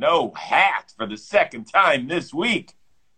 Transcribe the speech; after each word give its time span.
no 0.00 0.32
hat 0.32 0.92
for 0.96 1.06
the 1.06 1.16
second 1.16 1.64
time 1.66 2.08
this 2.08 2.32
week. 2.32 2.74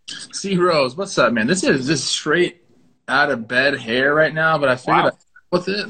C 0.07 0.57
Rose, 0.57 0.95
what's 0.97 1.17
up, 1.17 1.31
man? 1.31 1.47
This 1.47 1.63
is 1.63 1.87
just 1.87 2.05
straight 2.07 2.65
out 3.07 3.31
of 3.31 3.47
bed 3.47 3.79
hair 3.79 4.13
right 4.13 4.33
now, 4.33 4.57
but 4.57 4.69
I 4.69 4.75
figured 4.75 4.97
Wow. 4.97 5.07
I'd 5.07 5.13
with 5.51 5.69
it. 5.69 5.87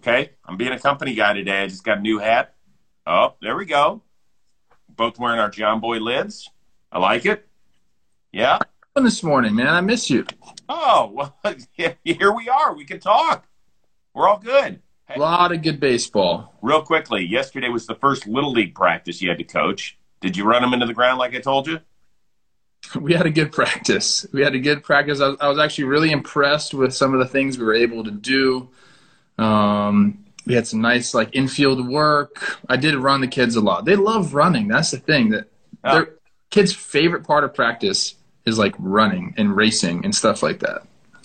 Okay, 0.00 0.30
I'm 0.44 0.56
being 0.56 0.72
a 0.72 0.78
company 0.78 1.14
guy 1.14 1.32
today. 1.32 1.62
I 1.62 1.66
just 1.68 1.84
got 1.84 1.98
a 1.98 2.00
new 2.00 2.18
hat. 2.18 2.54
Oh, 3.06 3.34
there 3.40 3.56
we 3.56 3.64
go. 3.66 4.02
Both 4.88 5.18
wearing 5.18 5.38
our 5.38 5.50
Jomboy 5.50 6.00
lids. 6.00 6.50
I 6.90 6.98
like 6.98 7.24
it. 7.24 7.46
Yeah. 8.32 8.58
This 8.96 9.22
morning, 9.22 9.54
man, 9.54 9.68
I 9.68 9.80
miss 9.80 10.08
you. 10.08 10.24
Oh, 10.68 11.10
well, 11.12 11.38
here 12.04 12.32
we 12.32 12.48
are. 12.48 12.74
We 12.74 12.84
can 12.84 12.98
talk. 12.98 13.46
We're 14.14 14.28
all 14.28 14.38
good. 14.38 14.80
A 15.14 15.18
lot 15.20 15.52
of 15.52 15.62
good 15.62 15.78
baseball. 15.78 16.54
Real 16.62 16.82
quickly, 16.82 17.24
yesterday 17.24 17.68
was 17.68 17.86
the 17.86 17.94
first 17.94 18.26
Little 18.26 18.52
League 18.52 18.74
practice 18.74 19.20
you 19.22 19.28
had 19.28 19.38
to 19.38 19.44
coach. 19.44 19.95
Did 20.20 20.36
you 20.36 20.44
run 20.44 20.62
them 20.62 20.72
into 20.74 20.86
the 20.86 20.94
ground 20.94 21.18
like 21.18 21.34
I 21.34 21.40
told 21.40 21.66
you? 21.66 21.80
We 22.94 23.14
had 23.14 23.26
a 23.26 23.30
good 23.30 23.52
practice. 23.52 24.26
We 24.32 24.42
had 24.42 24.54
a 24.54 24.58
good 24.60 24.82
practice. 24.84 25.20
I 25.20 25.28
was, 25.28 25.36
I 25.40 25.48
was 25.48 25.58
actually 25.58 25.84
really 25.84 26.10
impressed 26.12 26.72
with 26.74 26.94
some 26.94 27.12
of 27.14 27.20
the 27.20 27.26
things 27.26 27.58
we 27.58 27.64
were 27.64 27.74
able 27.74 28.04
to 28.04 28.10
do. 28.10 28.68
Um, 29.38 30.24
we 30.46 30.54
had 30.54 30.66
some 30.66 30.80
nice 30.80 31.12
like 31.12 31.30
infield 31.34 31.86
work. 31.88 32.58
I 32.68 32.76
did 32.76 32.94
run 32.94 33.20
the 33.20 33.28
kids 33.28 33.56
a 33.56 33.60
lot. 33.60 33.84
They 33.84 33.96
love 33.96 34.34
running. 34.34 34.68
That's 34.68 34.90
the 34.90 34.98
thing 34.98 35.30
that 35.30 35.48
Oh. 35.84 35.92
their 35.94 36.10
kids' 36.50 36.72
favorite 36.72 37.24
part 37.26 37.44
of 37.44 37.54
practice 37.54 38.14
is 38.44 38.58
like 38.58 38.74
running 38.78 39.34
and 39.36 39.54
racing 39.56 40.04
and 40.04 40.14
stuff 40.14 40.42
like 40.42 40.60
that. 40.60 40.82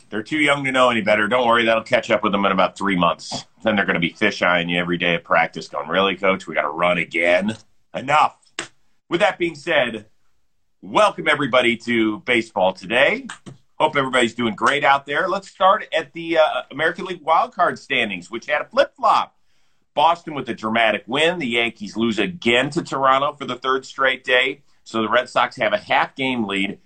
They're 0.10 0.24
too 0.24 0.38
young 0.40 0.64
to 0.66 0.72
know 0.72 0.90
any 0.90 1.02
better. 1.02 1.28
Don't 1.28 1.48
worry, 1.48 1.66
that'll 1.66 1.84
catch 1.84 2.12
up 2.12 2.22
with 2.24 2.32
them 2.32 2.44
in 2.46 2.52
about 2.52 2.78
three 2.78 2.98
months. 2.98 3.46
Then 3.64 3.76
they're 3.76 3.86
going 3.86 3.94
to 3.94 4.00
be 4.02 4.10
fish 4.10 4.42
eyeing 4.42 4.68
you 4.70 4.80
every 4.80 4.98
day 4.98 5.16
at 5.16 5.24
practice, 5.24 5.68
going, 5.68 5.88
Really, 5.88 6.16
coach? 6.18 6.48
We 6.48 6.56
got 6.56 6.64
to 6.64 6.70
run 6.70 6.98
again? 6.98 7.56
Enough. 7.94 8.36
With 9.12 9.20
that 9.20 9.38
being 9.38 9.56
said, 9.56 10.06
welcome 10.82 11.28
everybody 11.28 11.76
to 11.76 12.20
baseball 12.20 12.72
today. 12.72 13.28
Hope 13.78 13.98
everybody's 13.98 14.34
doing 14.34 14.56
great 14.56 14.86
out 14.86 15.06
there. 15.06 15.28
Let's 15.28 15.50
start 15.50 15.86
at 15.94 16.14
the 16.14 16.38
uh, 16.38 16.62
American 16.72 17.04
League 17.04 17.22
wildcard 17.22 17.78
standings, 17.78 18.32
which 18.32 18.46
had 18.46 18.62
a 18.62 18.66
flip 18.70 18.96
flop. 18.96 19.36
Boston 19.94 20.34
with 20.34 20.48
a 20.48 20.54
dramatic 20.54 21.04
win. 21.08 21.40
The 21.40 21.48
Yankees 21.48 21.98
lose 21.98 22.20
again 22.20 22.70
to 22.70 22.82
Toronto 22.82 23.34
for 23.34 23.44
the 23.44 23.58
third 23.58 23.86
straight 23.86 24.24
day. 24.24 24.62
So 24.86 25.02
the 25.02 25.10
Red 25.10 25.28
Sox 25.28 25.58
have 25.58 25.74
a 25.74 25.78
half 25.78 26.16
game 26.16 26.48
lead, 26.48 26.80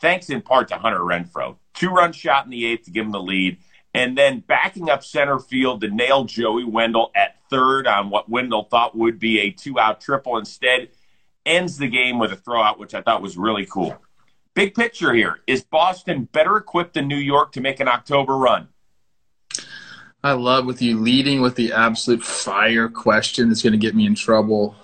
thanks 0.00 0.30
in 0.30 0.42
part 0.42 0.66
to 0.70 0.78
Hunter 0.78 1.02
Renfroe. 1.02 1.58
Two 1.74 1.90
run 1.90 2.10
shot 2.10 2.44
in 2.44 2.50
the 2.50 2.66
eighth 2.66 2.86
to 2.86 2.90
give 2.90 3.06
him 3.06 3.12
the 3.12 3.22
lead. 3.22 3.56
And 3.94 4.18
then 4.18 4.40
backing 4.40 4.90
up 4.90 5.04
center 5.04 5.38
field 5.38 5.82
to 5.82 5.88
nail 5.88 6.24
Joey 6.24 6.64
Wendle 6.64 7.12
at 7.14 7.36
third 7.48 7.86
on 7.86 8.10
what 8.10 8.28
Wendle 8.28 8.64
thought 8.64 8.96
would 8.96 9.20
be 9.20 9.38
a 9.38 9.50
two 9.50 9.78
out 9.78 10.00
triple. 10.00 10.38
Instead, 10.38 10.88
ends 11.48 11.78
the 11.78 11.88
game 11.88 12.18
with 12.18 12.32
a 12.32 12.36
throwout, 12.36 12.78
which 12.78 12.94
I 12.94 13.02
thought 13.02 13.22
was 13.22 13.36
really 13.36 13.66
cool. 13.66 14.00
Big 14.54 14.74
picture 14.74 15.12
here 15.14 15.40
is 15.46 15.62
Boston 15.62 16.28
better 16.32 16.56
equipped 16.56 16.94
than 16.94 17.08
New 17.08 17.16
York 17.16 17.52
to 17.52 17.60
make 17.60 17.80
an 17.80 17.88
October 17.88 18.36
run? 18.36 18.68
I 20.22 20.32
love 20.32 20.66
with 20.66 20.82
you 20.82 20.98
leading 20.98 21.40
with 21.40 21.54
the 21.54 21.72
absolute 21.72 22.24
fire 22.24 22.88
question 22.88 23.48
that's 23.48 23.62
going 23.62 23.72
to 23.72 23.78
get 23.78 23.94
me 23.94 24.04
in 24.04 24.14
trouble. 24.14 24.74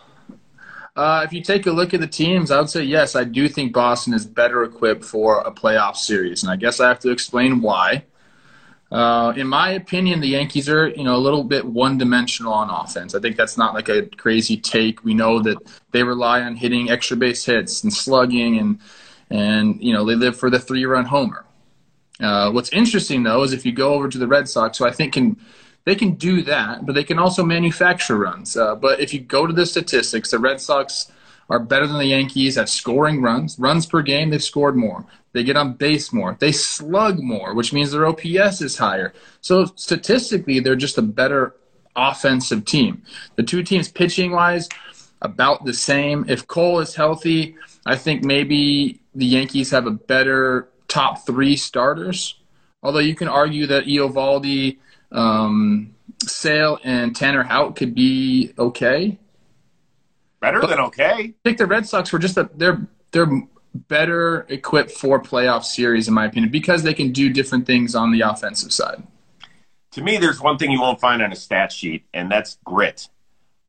Uh, 0.97 1.23
if 1.25 1.33
you 1.33 1.43
take 1.43 1.67
a 1.67 1.73
look 1.73 1.93
at 1.93 2.01
the 2.01 2.07
teams, 2.07 2.53
I 2.53 2.61
would 2.61 2.71
say 2.71 2.85
yes, 2.85 3.17
I 3.17 3.25
do 3.25 3.49
think 3.49 3.73
Boston 3.73 4.15
is 4.15 4.25
better 4.25 4.63
equipped 4.63 5.05
for 5.05 5.41
a 5.41 5.51
playoff 5.51 5.97
series, 5.97 6.45
and 6.45 6.53
I 6.53 6.57
guess 6.57 6.79
I 6.79 6.87
have 6.87 7.01
to 7.01 7.11
explain 7.11 7.61
why. 7.61 8.05
Uh, 8.95 9.33
in 9.37 9.49
my 9.49 9.71
opinion, 9.71 10.21
the 10.21 10.29
Yankees 10.29 10.69
are 10.69 10.87
you 10.87 11.03
know 11.03 11.17
a 11.17 11.25
little 11.27 11.43
bit 11.43 11.65
one-dimensional 11.65 12.53
on 12.53 12.71
offense. 12.71 13.17
I 13.17 13.19
think 13.19 13.37
that's 13.37 13.59
not 13.59 13.75
like 13.75 13.89
a 13.89 14.07
crazy 14.07 14.57
take. 14.57 15.03
We 15.03 15.15
know 15.15 15.43
that 15.43 15.59
they 15.91 16.05
rely 16.05 16.43
on 16.43 16.55
hitting 16.55 16.91
extra 16.91 17.17
base 17.17 17.45
hits 17.45 17.83
and 17.83 17.93
slugging, 17.93 18.57
and 18.57 18.79
and 19.31 19.83
you 19.83 19.93
know 19.93 20.05
they 20.05 20.15
live 20.15 20.37
for 20.39 20.49
the 20.49 20.61
three-run 20.61 21.07
homer. 21.07 21.45
Uh, 22.21 22.53
what's 22.53 22.73
interesting 22.73 23.25
though 23.25 23.43
is 23.43 23.53
if 23.53 23.67
you 23.67 23.73
go 23.73 23.95
over 23.95 24.09
to 24.09 24.17
the 24.17 24.29
Red 24.29 24.49
Sox, 24.49 24.79
who 24.79 24.87
I 24.87 24.93
think 24.93 25.15
can 25.15 25.41
they 25.85 25.97
can 25.97 26.15
do 26.15 26.43
that, 26.43 26.87
but 26.87 26.95
they 26.95 27.03
can 27.03 27.19
also 27.19 27.43
manufacture 27.43 28.17
runs. 28.17 28.57
Uh, 28.57 28.77
but 28.77 29.01
if 29.01 29.13
you 29.13 29.19
go 29.19 29.45
to 29.45 29.53
the 29.53 29.67
statistics, 29.67 30.31
the 30.31 30.39
Red 30.39 30.61
Sox 30.61 31.11
are 31.51 31.59
better 31.59 31.89
than 31.89 31.99
the 31.99 32.07
Yankees 32.07 32.57
at 32.57 32.69
scoring 32.69 33.21
runs. 33.21 33.59
Runs 33.59 33.87
per 33.87 34.03
game, 34.03 34.31
they've 34.31 34.41
scored 34.41 34.77
more. 34.77 35.05
They 35.35 35.45
get 35.45 35.59
on 35.59 35.75
base 35.75 36.15
more. 36.15 36.39
They 36.41 36.53
slug 36.53 37.21
more, 37.21 37.55
which 37.55 37.75
means 37.75 37.91
their 37.93 38.07
OPS 38.07 38.63
is 38.63 38.79
higher. 38.79 39.13
So 39.43 39.67
statistically, 39.75 40.61
they're 40.61 40.77
just 40.77 40.97
a 40.97 41.03
better 41.03 41.55
offensive 41.95 42.65
team. 42.65 43.03
The 43.37 43.43
two 43.43 43.63
teams 43.63 43.89
pitching 43.89 44.33
wise, 44.33 44.69
about 45.25 45.65
the 45.65 45.73
same. 45.73 46.25
If 46.29 46.47
Cole 46.47 46.79
is 46.81 46.95
healthy, 46.95 47.57
I 47.87 47.97
think 47.97 48.23
maybe 48.23 49.01
the 49.15 49.27
Yankees 49.27 49.71
have 49.71 49.87
a 49.87 49.91
better 49.91 50.69
top 50.87 51.27
three 51.27 51.57
starters. 51.57 52.39
Although 52.83 53.01
you 53.01 53.15
can 53.15 53.29
argue 53.29 53.67
that 53.67 53.87
Eovaldi, 53.87 54.79
um, 55.11 55.95
Sale, 56.23 56.79
and 56.85 57.17
Tanner 57.17 57.43
Houck 57.43 57.75
could 57.75 57.95
be 57.95 58.53
okay. 58.59 59.19
Better 60.41 60.61
than 60.67 60.79
okay. 60.81 61.11
I 61.13 61.35
think 61.43 61.57
the 61.57 61.67
Red 61.67 61.87
Sox 61.87 62.13
were 62.13 62.19
just 62.19 62.37
a, 62.37 62.51
they're 62.55 62.87
they're 63.11 63.31
better 63.75 64.47
equipped 64.49 64.93
for 64.93 65.21
playoff 65.21 65.65
series 65.65 66.09
in 66.09 66.15
my 66.15 66.27
opinion 66.27 66.51
because 66.51 66.83
they 66.83 66.95
can 66.95 67.13
do 67.13 67.29
different 67.29 67.67
things 67.67 67.95
on 67.95 68.13
the 68.13 68.21
offensive 68.21 68.73
side. 68.73 69.03
To 69.93 70.03
me, 70.03 70.17
there's 70.17 70.41
one 70.41 70.59
thing 70.59 70.71
you 70.71 70.81
won't 70.81 71.01
find 71.01 71.23
on 71.23 71.33
a 71.33 71.37
stat 71.37 71.73
sheet, 71.73 72.05
and 72.13 72.31
that's 72.31 72.59
grit. 72.65 73.09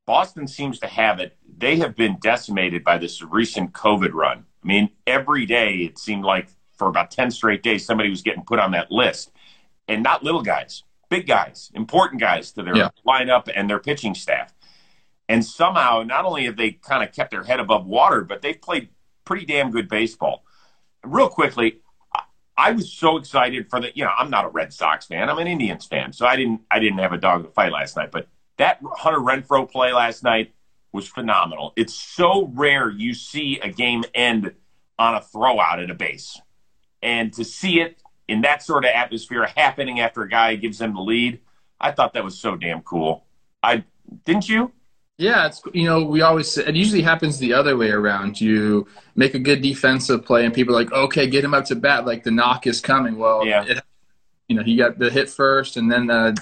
Boston 0.05 0.47
seems 0.47 0.79
to 0.79 0.87
have 0.87 1.19
it. 1.19 1.35
They 1.57 1.77
have 1.77 1.95
been 1.95 2.17
decimated 2.19 2.83
by 2.83 2.97
this 2.97 3.21
recent 3.21 3.73
COVID 3.73 4.13
run. 4.13 4.45
I 4.63 4.67
mean, 4.67 4.89
every 5.05 5.45
day 5.45 5.77
it 5.77 5.97
seemed 5.97 6.23
like 6.23 6.47
for 6.77 6.87
about 6.87 7.11
10 7.11 7.31
straight 7.31 7.63
days, 7.63 7.85
somebody 7.85 8.09
was 8.09 8.21
getting 8.21 8.43
put 8.43 8.59
on 8.59 8.71
that 8.71 8.91
list. 8.91 9.31
And 9.87 10.03
not 10.03 10.23
little 10.23 10.41
guys, 10.41 10.83
big 11.09 11.27
guys, 11.27 11.71
important 11.73 12.19
guys 12.19 12.51
to 12.53 12.63
their 12.63 12.75
Yeah. 12.75 12.89
lineup 13.05 13.49
and 13.53 13.69
their 13.69 13.79
pitching 13.79 14.15
staff. 14.15 14.53
And 15.29 15.43
somehow, 15.45 16.03
not 16.03 16.25
only 16.25 16.45
have 16.45 16.57
they 16.57 16.71
kind 16.71 17.03
of 17.03 17.13
kept 17.13 17.31
their 17.31 17.43
head 17.43 17.59
above 17.59 17.85
water, 17.85 18.21
but 18.21 18.41
they've 18.41 18.59
played 18.59 18.89
pretty 19.25 19.45
damn 19.45 19.71
good 19.71 19.89
baseball. 19.89 20.43
Real 21.03 21.29
quickly, 21.29 21.81
I- 22.57 22.71
was 22.71 22.91
so 22.91 23.17
excited 23.17 23.69
for 23.69 23.81
the. 23.81 23.91
You 23.95 24.05
know, 24.05 24.11
I'm 24.17 24.29
not 24.29 24.45
a 24.45 24.49
Red 24.49 24.71
Sox 24.71 25.07
fan. 25.07 25.29
I'm 25.29 25.37
an 25.37 25.47
Indians 25.47 25.85
fan, 25.85 26.13
so 26.13 26.25
I 26.25 26.35
didn't. 26.35 26.61
I 26.71 26.79
didn't 26.79 26.99
have 26.99 27.13
a 27.13 27.17
dog 27.17 27.43
the 27.43 27.49
fight 27.49 27.71
last 27.71 27.97
night. 27.97 28.11
But 28.11 28.27
that 28.57 28.79
Hunter 28.95 29.19
Renfroe 29.19 29.69
play 29.69 29.91
last 29.91 30.23
night 30.23 30.53
was 30.91 31.07
phenomenal. 31.07 31.73
It's 31.75 31.93
so 31.93 32.49
rare 32.53 32.89
you 32.89 33.13
see 33.13 33.59
a 33.59 33.69
game 33.69 34.03
end 34.13 34.53
on 34.97 35.15
a 35.15 35.19
throwout 35.19 35.83
at 35.83 35.89
a 35.89 35.95
base, 35.95 36.39
and 37.01 37.33
to 37.33 37.43
see 37.43 37.81
it 37.81 38.01
in 38.27 38.41
that 38.41 38.63
sort 38.63 38.85
of 38.85 38.91
atmosphere 38.91 39.45
happening 39.55 39.99
after 39.99 40.21
a 40.21 40.29
guy 40.29 40.55
gives 40.55 40.79
them 40.79 40.93
the 40.93 41.01
lead, 41.01 41.41
I 41.79 41.91
thought 41.91 42.13
that 42.13 42.23
was 42.23 42.39
so 42.39 42.55
damn 42.55 42.81
cool. 42.81 43.25
I 43.61 43.83
didn't 44.23 44.49
you? 44.49 44.71
Yeah, 45.17 45.47
it's 45.47 45.61
you 45.73 45.85
know 45.85 46.03
we 46.03 46.21
always 46.21 46.51
say, 46.51 46.65
it 46.65 46.75
usually 46.75 47.01
happens 47.01 47.37
the 47.39 47.53
other 47.53 47.77
way 47.77 47.89
around. 47.89 48.41
You 48.41 48.85
make 49.15 49.33
a 49.33 49.39
good 49.39 49.61
defensive 49.61 50.25
play, 50.25 50.43
and 50.45 50.53
people 50.53 50.75
are 50.75 50.79
like, 50.83 50.91
okay, 50.91 51.27
get 51.27 51.43
him 51.43 51.53
up 51.53 51.65
to 51.65 51.75
bat, 51.75 52.05
like 52.05 52.23
the 52.23 52.31
knock 52.31 52.67
is 52.67 52.81
coming. 52.81 53.17
Well, 53.17 53.45
Yeah. 53.45 53.63
it, 53.63 53.81
you 54.49 54.55
know 54.57 54.63
he 54.63 54.75
got 54.75 54.99
the 54.99 55.09
hit 55.09 55.29
first, 55.29 55.77
and 55.77 55.89
then 55.89 56.09
uh, 56.11 56.35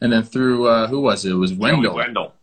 and 0.00 0.10
then 0.10 0.22
through 0.22 0.66
uh, 0.68 0.86
who 0.88 1.00
was 1.00 1.26
it? 1.26 1.32
It 1.32 1.34
was 1.34 1.52
Wendle. 1.52 1.82
Joey 1.92 1.96
Wendle. 1.96 2.34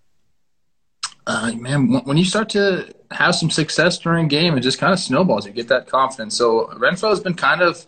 uh, 1.25 1.51
man, 1.55 1.89
when- 1.91 2.03
when 2.03 2.17
you 2.17 2.25
start 2.25 2.49
to 2.49 2.93
have 3.11 3.33
some 3.33 3.49
success 3.49 3.97
during 3.97 4.27
game, 4.27 4.55
it 4.55 4.61
just 4.61 4.77
kind 4.77 4.93
of 4.93 4.99
snowballs. 4.99 5.47
You 5.47 5.51
get 5.51 5.67
that 5.69 5.87
confidence. 5.87 6.35
So 6.37 6.67
Renfroe 6.77 7.09
has 7.09 7.19
been 7.21 7.33
kind 7.33 7.61
of 7.61 7.85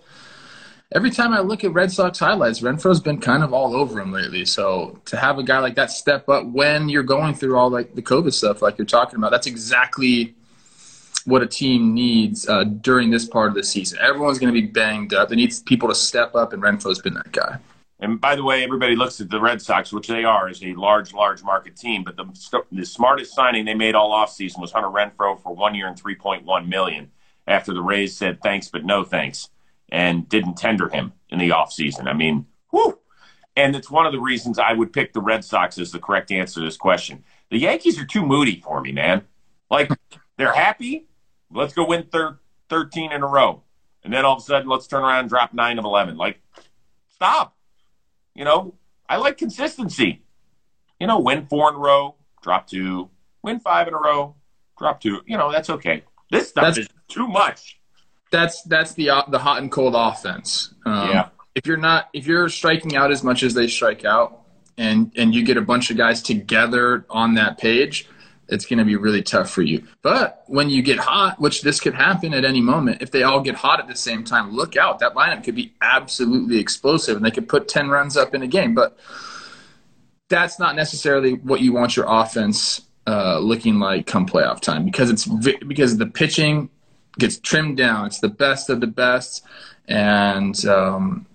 every 0.92 1.10
time 1.10 1.34
I 1.34 1.40
look 1.40 1.64
at 1.64 1.74
Red 1.74 1.92
Sox 1.92 2.20
highlights, 2.20 2.62
Renfroe's 2.62 3.00
been 3.00 3.20
kind 3.20 3.44
of 3.44 3.54
all 3.54 3.76
over 3.76 4.00
him 4.00 4.12
lately. 4.12 4.46
So 4.46 5.00
to 5.06 5.18
have 5.18 5.38
a 5.38 5.44
guy 5.44 5.60
like 5.60 5.76
that 5.76 5.92
step 5.92 6.28
up 6.30 6.46
when 6.48 6.90
you're 6.90 7.04
going 7.04 7.34
through 7.34 7.58
all 7.58 7.70
like 7.70 7.96
the 7.96 8.02
COVID 8.02 8.34
stuff, 8.34 8.62
like 8.62 8.78
you're 8.78 8.86
talking 8.86 9.18
about, 9.18 9.32
that's 9.32 9.48
exactly 9.48 10.36
what 11.26 11.42
a 11.42 11.48
team 11.48 11.94
needs 11.94 12.48
uh, 12.50 12.64
during 12.64 13.10
this 13.10 13.26
part 13.26 13.50
of 13.50 13.56
the 13.56 13.64
season. 13.64 14.00
Everyone's 14.02 14.40
going 14.40 14.54
to 14.54 14.60
be 14.60 14.68
banged 14.68 15.14
up. 15.14 15.30
They 15.30 15.36
need 15.36 15.54
people 15.66 15.88
to 15.88 15.96
step 15.96 16.36
up, 16.36 16.52
and 16.54 16.62
Renfroe's 16.62 17.00
been 17.00 17.14
that 17.14 17.32
guy. 17.32 17.58
And 18.00 18.20
by 18.20 18.36
the 18.36 18.44
way, 18.44 18.64
everybody 18.64 18.96
looks 18.96 19.22
at 19.22 19.30
the 19.30 19.40
Red 19.40 19.62
Sox, 19.62 19.94
which 19.94 20.08
they 20.08 20.24
are, 20.24 20.48
as 20.48 20.64
a 20.64 20.74
large, 20.74 21.14
large 21.14 21.44
market 21.44 21.76
team. 21.76 22.04
But 22.04 22.18
the, 22.18 22.64
the 22.72 22.84
smartest 22.84 23.36
signing 23.36 23.64
they 23.64 23.76
made 23.76 23.94
all 23.94 24.10
offseason 24.10 24.60
was 24.60 24.72
Hunter 24.72 24.90
Renfroe 24.90 25.40
for 25.40 25.56
one 25.56 25.76
year 25.76 25.88
and 25.88 25.98
three 25.98 26.16
point 26.16 26.44
one 26.44 26.68
million. 26.68 27.12
After 27.46 27.74
the 27.74 27.82
Rays 27.82 28.18
said 28.18 28.42
thanks 28.42 28.70
but 28.70 28.86
no 28.86 29.04
thanks, 29.04 29.50
and 29.92 30.28
didn't 30.30 30.56
tender 30.56 30.90
him 30.90 31.14
in 31.30 31.40
the 31.40 31.50
offseason. 31.50 32.08
I 32.08 32.14
mean, 32.14 32.46
whew. 32.72 32.98
And 33.56 33.76
it's 33.76 33.92
one 33.92 34.06
of 34.06 34.14
the 34.14 34.20
reasons 34.20 34.58
I 34.58 34.72
would 34.72 34.94
pick 34.94 35.12
the 35.12 35.20
Red 35.22 35.44
Sox 35.44 35.78
as 35.78 35.92
the 35.92 36.00
correct 36.00 36.32
answer 36.32 36.62
to 36.62 36.66
this 36.66 36.78
question. 36.78 37.24
The 37.50 37.58
Yankees 37.60 38.00
are 38.00 38.06
too 38.06 38.26
moody 38.26 38.62
for 38.62 38.80
me, 38.80 38.94
man. 38.94 39.24
Like 39.70 39.92
they're 40.38 40.54
happy. 40.54 41.08
Let's 41.52 41.74
go 41.74 41.86
win 41.86 42.04
thir- 42.12 42.40
thirteen 42.70 43.12
in 43.12 43.24
a 43.24 43.28
row, 43.28 43.64
and 44.06 44.14
then 44.14 44.24
all 44.24 44.38
of 44.38 44.40
a 44.42 44.46
sudden, 44.46 44.70
let's 44.70 44.88
turn 44.88 45.04
around 45.04 45.20
and 45.20 45.30
drop 45.30 45.54
nine 45.54 45.78
of 45.78 45.84
eleven. 45.84 46.16
Like, 46.16 46.40
stop. 47.10 47.58
You 48.34 48.46
know, 48.46 48.76
I 49.10 49.18
like 49.18 49.38
consistency. 49.38 50.24
You 50.98 51.08
know, 51.08 51.20
win 51.20 51.46
four 51.48 51.70
in 51.70 51.76
a 51.76 51.80
row, 51.80 52.16
drop 52.42 52.68
two, 52.68 53.10
win 53.44 53.60
five 53.60 53.90
in 53.90 53.94
a 53.94 54.00
row, 54.00 54.36
drop 54.78 55.02
two. 55.02 55.22
You 55.26 55.38
know, 55.38 55.52
that's 55.52 55.70
okay. 55.70 56.04
This 56.30 56.48
stuff 56.48 56.64
That's- 56.64 56.78
is 56.78 56.88
too 57.10 57.28
much. 57.28 57.81
That's 58.32 58.64
that's 58.64 58.94
the 58.94 59.12
the 59.30 59.40
hot 59.40 59.62
and 59.62 59.72
cold 59.72 59.94
offense. 59.96 60.74
Um, 60.86 61.10
Yeah. 61.10 61.30
If 61.54 61.68
you're 61.68 61.78
not 61.78 62.10
if 62.14 62.26
you're 62.28 62.48
striking 62.50 62.96
out 62.96 63.12
as 63.12 63.24
much 63.24 63.44
as 63.44 63.54
they 63.54 63.68
strike 63.68 64.06
out, 64.06 64.42
and 64.78 65.12
and 65.16 65.36
you 65.36 65.44
get 65.44 65.58
a 65.58 65.62
bunch 65.62 65.92
of 65.92 65.98
guys 65.98 66.22
together 66.22 67.06
on 67.10 67.36
that 67.36 67.58
page, 67.58 68.08
it's 68.48 68.66
going 68.66 68.80
to 68.80 68.86
be 68.86 68.96
really 68.96 69.22
tough 69.22 69.50
for 69.50 69.62
you. 69.62 69.84
But 70.02 70.44
when 70.48 70.70
you 70.70 70.82
get 70.82 70.98
hot, 70.98 71.40
which 71.40 71.62
this 71.62 71.80
could 71.80 71.94
happen 71.94 72.34
at 72.34 72.46
any 72.46 72.62
moment, 72.62 73.02
if 73.02 73.12
they 73.12 73.24
all 73.24 73.42
get 73.42 73.56
hot 73.56 73.80
at 73.80 73.88
the 73.88 73.96
same 73.96 74.24
time, 74.24 74.52
look 74.52 74.76
out. 74.78 75.00
That 75.00 75.14
lineup 75.14 75.44
could 75.44 75.56
be 75.56 75.74
absolutely 75.82 76.58
explosive, 76.58 77.18
and 77.18 77.26
they 77.26 77.32
could 77.32 77.48
put 77.48 77.68
ten 77.68 77.90
runs 77.90 78.18
up 78.18 78.34
in 78.34 78.42
a 78.44 78.48
game. 78.48 78.74
But 78.74 78.98
that's 80.30 80.58
not 80.58 80.76
necessarily 80.76 81.34
what 81.34 81.62
you 81.62 81.74
want 81.74 81.98
your 81.98 82.06
offense 82.08 82.82
uh, 83.08 83.40
looking 83.40 83.80
like 83.80 84.08
come 84.08 84.26
playoff 84.26 84.62
time 84.62 84.86
because 84.86 85.10
it's 85.10 85.26
because 85.68 85.98
the 85.98 86.06
pitching 86.06 86.70
gets 87.18 87.40
trimmed 87.40 87.78
down. 87.78 88.08
It's 88.08 88.20
the 88.20 88.30
best 88.30 88.70
of 88.70 88.82
the 88.82 88.88
best, 88.88 89.44
and 89.88 90.66
um, 90.66 91.26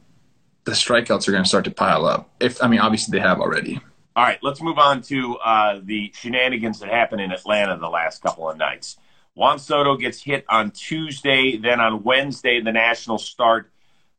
the 0.65 0.73
strikeouts 0.73 1.29
are 1.29 1.33
going 1.33 1.45
to 1.45 1.49
start 1.49 1.65
to 1.65 1.71
pile 1.71 2.07
up. 2.07 2.31
If 2.41 2.63
I 2.63 2.69
mean, 2.69 2.81
obviously 2.81 3.19
they 3.19 3.23
have 3.23 3.41
already. 3.41 3.81
All 4.15 4.25
right, 4.25 4.39
let's 4.43 4.63
move 4.63 4.79
on 4.79 5.03
to 5.03 5.37
uh, 5.37 5.81
the 5.83 6.11
shenanigans 6.15 6.81
that 6.81 6.89
happened 6.89 7.21
in 7.21 7.33
Atlanta 7.33 7.77
the 7.77 7.89
last 7.89 8.23
couple 8.23 8.49
of 8.49 8.57
nights. 8.57 8.97
Juan 9.35 9.59
Soto 9.59 9.99
gets 9.99 10.23
hit 10.23 10.47
on 10.49 10.71
Tuesday, 10.71 11.59
then 11.59 11.79
on 11.81 12.03
Wednesday, 12.03 12.63
the 12.63 12.73
National 12.73 13.19
start. 13.19 13.71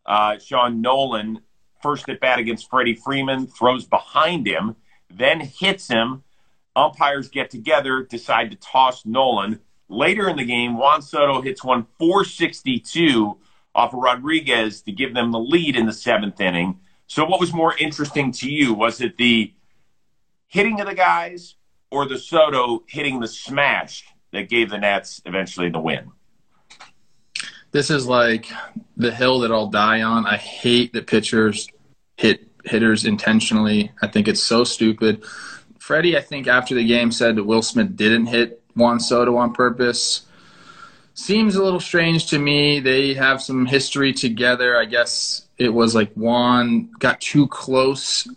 Uh, 0.06 0.38
Sean 0.38 0.84
Nolin, 0.84 1.38
first 1.82 2.08
at 2.08 2.20
bat 2.20 2.38
against 2.38 2.70
Freddie 2.70 2.94
Freeman, 2.94 3.48
throws 3.48 3.86
behind 3.86 4.46
him, 4.46 4.76
then 5.10 5.40
hits 5.40 5.88
him. 5.88 6.24
Umpires 6.76 7.30
get 7.30 7.50
together, 7.50 8.04
decide 8.04 8.52
to 8.52 8.58
toss 8.58 9.04
Nolin. 9.04 9.60
Later 9.90 10.30
in 10.30 10.36
the 10.36 10.46
game, 10.46 10.78
Juan 10.78 11.02
Soto 11.02 11.42
hits 11.42 11.64
one 11.64 11.88
462 11.98 13.38
off 13.74 13.94
of 13.94 14.00
Rodriguez 14.00 14.82
to 14.82 14.92
give 14.92 15.14
them 15.14 15.32
the 15.32 15.40
lead 15.40 15.76
in 15.76 15.86
the 15.86 15.94
seventh 15.94 16.42
inning. 16.42 16.80
So, 17.08 17.26
what 17.26 17.40
was 17.40 17.54
more 17.54 17.76
interesting 17.78 18.32
to 18.34 18.50
you? 18.50 18.74
Was 18.74 19.00
it 19.00 19.18
the 19.18 19.54
hitting 20.48 20.82
of 20.82 20.88
the 20.88 20.96
guys 20.96 21.56
or 21.90 22.06
the 22.06 22.18
Soto 22.18 22.84
hitting 22.88 23.20
the 23.20 23.28
smash 23.28 24.04
that 24.34 24.50
gave 24.50 24.70
the 24.70 24.78
Nats 24.78 25.22
eventually 25.26 25.70
the 25.70 25.80
win? 25.80 26.12
This 27.72 27.90
is 27.90 28.08
like 28.08 28.52
the 28.98 29.14
hill 29.14 29.40
that 29.40 29.52
I'll 29.52 29.68
die 29.68 30.02
on. 30.02 30.26
I 30.26 30.38
hate 30.38 30.94
that 30.94 31.08
pitchers 31.08 31.70
hit 32.18 32.50
hitters 32.66 33.06
intentionally. 33.06 33.92
I 34.02 34.08
think 34.08 34.28
it's 34.28 34.44
so 34.44 34.64
stupid. 34.64 35.24
Freddie, 35.80 36.18
I 36.18 36.22
think 36.22 36.48
after 36.48 36.76
the 36.76 36.86
game 36.86 37.12
said 37.12 37.36
that 37.38 37.44
Will 37.46 37.62
Smith 37.62 37.96
didn't 37.96 38.26
hit 38.26 38.62
Juan 38.78 39.00
Soto 39.00 39.36
on 39.38 39.54
purpose. 39.54 40.26
Seems 41.14 41.56
a 41.56 41.64
little 41.64 41.80
strange 41.80 42.28
to 42.28 42.40
me. 42.40 42.80
They 42.80 43.16
have 43.16 43.42
some 43.42 43.66
history 43.66 44.14
together. 44.14 44.78
I 44.80 44.86
guess 44.86 45.48
it 45.58 45.70
was 45.70 45.96
like 45.96 46.14
Juan 46.14 46.92
got 47.00 47.20
too 47.20 47.48
close 47.48 48.28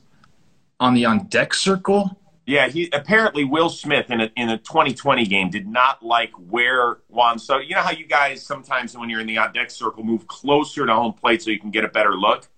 on 0.80 0.94
the 0.94 1.04
on 1.04 1.26
deck 1.26 1.52
circle. 1.54 2.16
Yeah, 2.46 2.68
he 2.68 2.90
apparently 2.92 3.44
Will 3.44 3.68
Smith 3.68 4.10
in 4.10 4.22
a 4.22 4.32
in 4.34 4.48
a 4.48 4.58
2020 4.58 5.24
game 5.26 5.50
did 5.50 5.68
not 5.68 6.04
like 6.04 6.32
where 6.32 6.98
Juan 7.08 7.38
Soto. 7.38 7.62
You 7.62 7.76
know 7.76 7.82
how 7.82 7.92
you 7.92 8.06
guys 8.06 8.42
sometimes 8.42 8.96
when 8.96 9.08
you're 9.08 9.20
in 9.20 9.26
the 9.26 9.38
on 9.38 9.52
deck 9.52 9.70
circle 9.70 10.02
move 10.02 10.26
closer 10.26 10.84
to 10.84 10.92
home 10.92 11.12
plate 11.12 11.42
so 11.42 11.50
you 11.50 11.60
can 11.60 11.70
get 11.70 11.84
a 11.84 11.88
better 11.88 12.16
look, 12.16 12.48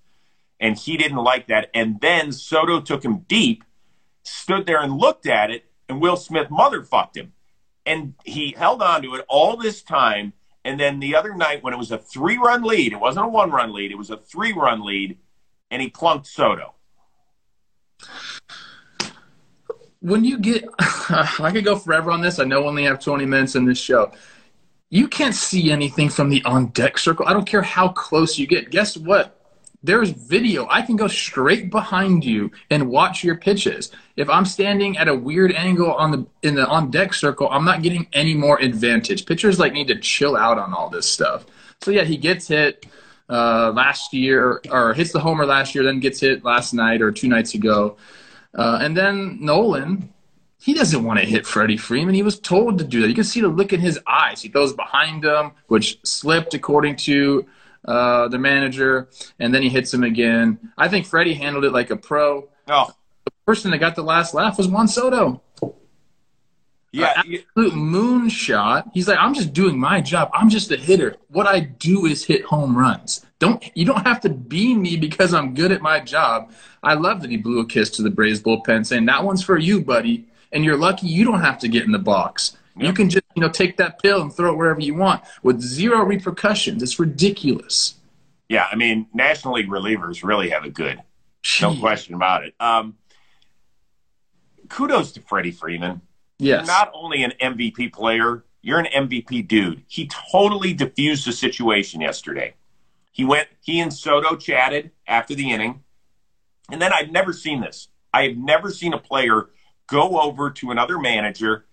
and 0.61 0.79
he 0.79 0.97
didn't 0.97 1.19
like 1.19 1.49
that. 1.49 1.69
And 1.75 2.01
then 2.01 2.33
Soto 2.33 2.81
took 2.81 3.05
him 3.05 3.27
deep, 3.29 3.65
stood 4.23 4.67
there 4.67 4.81
and 4.81 4.97
looked 4.97 5.27
at 5.27 5.51
it, 5.51 5.67
and 5.89 6.01
Will 6.01 6.17
Smith 6.17 6.49
motherfucked 6.49 7.17
him, 7.17 7.33
and 7.87 8.15
he 8.25 8.55
held 8.57 8.83
on 8.83 9.03
to 9.03 9.15
it 9.15 9.25
all 9.29 9.57
this 9.57 9.83
time. 9.83 10.33
And 10.65 10.79
then 10.79 11.01
the 11.01 11.17
other 11.17 11.35
night 11.35 11.63
when 11.63 11.75
it 11.75 11.79
was 11.79 11.91
a 11.91 11.99
three 11.99 12.39
run 12.39 12.63
lead, 12.63 12.93
it 12.93 13.01
wasn't 13.01 13.27
a 13.27 13.29
one 13.29 13.51
run 13.51 13.73
lead, 13.73 13.91
it 13.91 13.99
was 13.99 14.11
a 14.11 14.17
three 14.17 14.53
run 14.53 14.85
lead, 14.85 15.19
and 15.71 15.83
he 15.83 15.89
plunked 15.89 16.27
Soto. 16.27 16.75
when 20.03 20.25
you 20.25 20.37
get 20.39 20.65
i 20.79 21.51
could 21.53 21.65
go 21.65 21.77
forever 21.77 22.11
on 22.11 22.21
this. 22.21 22.39
I 22.39 22.45
know 22.45 22.63
we 22.63 22.69
only 22.69 22.85
have 22.85 23.01
20 23.01 23.25
minutes 23.25 23.55
in 23.55 23.65
this 23.65 23.79
show. 23.79 24.13
You 24.91 25.09
can't 25.09 25.35
see 25.35 25.71
anything 25.71 26.11
from 26.11 26.29
the 26.29 26.43
on 26.45 26.67
deck 26.67 26.99
circle. 26.99 27.27
I 27.27 27.33
don't 27.33 27.47
care 27.47 27.63
how 27.63 27.89
close 27.89 28.39
you 28.39 28.47
get. 28.47 28.71
Guess 28.71 28.97
what 28.97 29.42
there's 29.83 30.11
video 30.11 30.67
i 30.71 30.83
can 30.83 30.97
go 30.97 31.09
straight 31.09 31.71
behind 31.71 32.25
you 32.25 32.51
and 32.71 32.89
watch 32.89 33.25
your 33.25 33.37
pitches 33.37 33.91
if 34.17 34.29
i'm 34.29 34.45
standing 34.45 34.97
at 34.97 35.09
a 35.09 35.15
weird 35.15 35.53
angle 35.53 35.93
on 35.93 36.11
the 36.11 36.27
in 36.43 36.55
the 36.55 36.67
on 36.67 36.91
deck 36.91 37.13
circle 37.15 37.49
i'm 37.51 37.65
not 37.65 37.83
getting 37.83 38.07
any 38.13 38.35
more 38.35 38.61
advantage 38.61 39.27
pitchers 39.27 39.59
like 39.59 39.73
need 39.73 39.89
to 39.89 39.99
chill 39.99 40.37
out 40.37 40.59
on 40.59 40.73
all 40.73 40.89
this 40.89 41.07
stuff 41.07 41.47
so 41.81 41.91
yeah 41.91 42.05
he 42.05 42.17
gets 42.17 42.49
hit 42.49 42.87
uh, 43.29 43.73
last 43.75 44.13
year 44.13 44.61
or 44.71 44.93
hits 44.93 45.13
the 45.13 45.21
homer 45.21 45.47
last 45.47 45.75
year 45.75 45.83
then 45.85 46.01
gets 46.01 46.21
hit 46.21 46.45
last 46.45 46.75
night 46.75 47.01
or 47.01 47.11
two 47.11 47.29
nights 47.29 47.55
ago 47.55 47.97
uh, 48.55 48.79
and 48.83 48.97
then 48.97 49.39
Nolin, 49.39 50.09
he 50.59 50.75
doesn't 50.75 51.03
want 51.05 51.19
to 51.19 51.27
hit 51.27 51.47
Freddie 51.47 51.77
Freeman. 51.77 52.15
He 52.15 52.23
was 52.23 52.39
told 52.39 52.79
to 52.79 52.85
do 52.85 53.01
that. 53.01 53.09
You 53.09 53.15
can 53.15 53.25
see 53.25 53.41
the 53.41 53.49
look 53.49 53.73
in 53.73 53.81
his 53.81 53.99
eyes. 54.07 54.43
He 54.43 54.49
throws 54.49 54.73
behind 54.73 55.25
him, 55.25 55.53
which 55.69 55.99
slipped 56.05 56.55
according 56.55 56.97
to 56.97 57.47
uh, 57.87 58.29
the 58.29 58.39
manager, 58.39 59.09
and 59.39 59.55
then 59.55 59.63
he 59.63 59.69
hits 59.69 59.93
him 59.93 60.03
again. 60.05 60.73
I 60.79 60.89
think 60.89 61.07
Freddie 61.07 61.35
handled 61.35 61.65
it 61.65 61.73
like 61.73 61.91
a 61.91 61.97
pro. 61.97 62.49
Oh, 62.69 62.95
The 63.25 63.33
person 63.47 63.71
that 63.73 63.79
got 63.79 63.97
the 63.97 64.03
last 64.03 64.35
laugh 64.35 64.57
was 64.59 64.69
Juan 64.69 64.89
Soto. 64.89 65.43
yeah. 66.93 67.15
Absolute 67.17 67.73
moonshot. 67.75 68.91
He's 68.93 69.09
like, 69.09 69.19
I'm 69.19 69.35
just 69.35 69.53
doing 69.53 69.79
my 69.79 70.01
job. 70.01 70.31
I'm 70.35 70.49
just 70.51 70.71
a 70.71 70.77
hitter. 70.77 71.17
What 71.29 71.47
I 71.47 71.61
do 71.61 72.07
is 72.07 72.25
hit 72.25 72.45
home 72.45 72.77
runs. 72.77 73.25
Don't 73.39 73.65
you 73.75 73.85
don't 73.85 74.07
have 74.07 74.21
to 74.21 74.29
be 74.29 74.75
me 74.75 74.97
because 74.97 75.35
I'm 75.35 75.55
good 75.55 75.73
at 75.73 75.81
my 75.83 76.01
job. 76.01 76.53
I 76.83 76.95
love 76.95 77.23
that 77.23 77.31
he 77.31 77.37
blew 77.37 77.61
a 77.61 77.67
kiss 77.67 77.91
to 77.91 78.03
the 78.03 78.11
Braves 78.11 78.41
bullpen, 78.43 78.87
saying 78.87 79.07
that 79.07 79.25
one's 79.25 79.43
for 79.43 79.59
you, 79.59 79.81
buddy. 79.83 80.29
And 80.53 80.65
you're 80.65 80.77
lucky 80.77 81.07
you 81.09 81.25
don't 81.25 81.41
have 81.41 81.59
to 81.61 81.69
get 81.69 81.85
in 81.85 81.93
the 81.93 81.99
box. 81.99 82.57
You 82.77 82.93
can 82.93 83.11
just 83.11 83.25
you 83.35 83.43
know 83.43 83.49
take 83.49 83.77
that 83.77 84.03
pill 84.03 84.23
and 84.23 84.33
throw 84.33 84.53
it 84.53 84.57
wherever 84.57 84.81
you 84.81 84.95
want 84.95 85.23
with 85.43 85.61
zero 85.61 86.05
repercussions. 86.05 86.83
It's 86.83 86.99
ridiculous. 86.99 87.95
Yeah, 88.49 88.67
I 88.71 88.77
mean, 88.77 89.07
National 89.15 89.55
League 89.55 89.69
relievers 89.69 90.23
really 90.23 90.51
have 90.51 90.65
it 90.65 90.75
good. 90.75 91.01
No 91.61 91.75
question 91.77 92.15
about 92.15 92.45
it. 92.45 92.55
Um, 92.61 92.97
kudos 94.69 95.13
to 95.13 95.21
Freddie 95.21 95.51
Freeman. 95.51 96.03
Yes. 96.39 96.67
You're 96.67 96.75
not 96.75 96.91
only 96.95 97.23
an 97.23 97.33
MVP 97.41 97.93
player, 97.93 98.45
you're 98.63 98.79
an 98.79 98.87
MVP 98.87 99.49
dude. 99.49 99.83
He 99.89 100.09
totally 100.31 100.73
diffused 100.73 101.27
the 101.27 101.33
situation 101.33 102.01
yesterday. 102.01 102.55
He 103.13 103.25
went, 103.25 103.49
he 103.61 103.81
and 103.81 103.93
Soto 103.93 104.37
chatted 104.37 104.91
after 105.07 105.35
the 105.35 105.51
inning. 105.51 105.83
And 106.71 106.81
then 106.81 106.93
I've 106.93 107.11
never 107.11 107.33
seen 107.33 107.61
this. 107.61 107.89
I 108.15 108.25
have 108.25 108.37
never 108.37 108.71
seen 108.71 108.95
a 108.95 108.99
player 108.99 109.51
go 109.87 110.21
over 110.21 110.51
to 110.51 110.71
another 110.71 110.99
manager, 110.99 111.67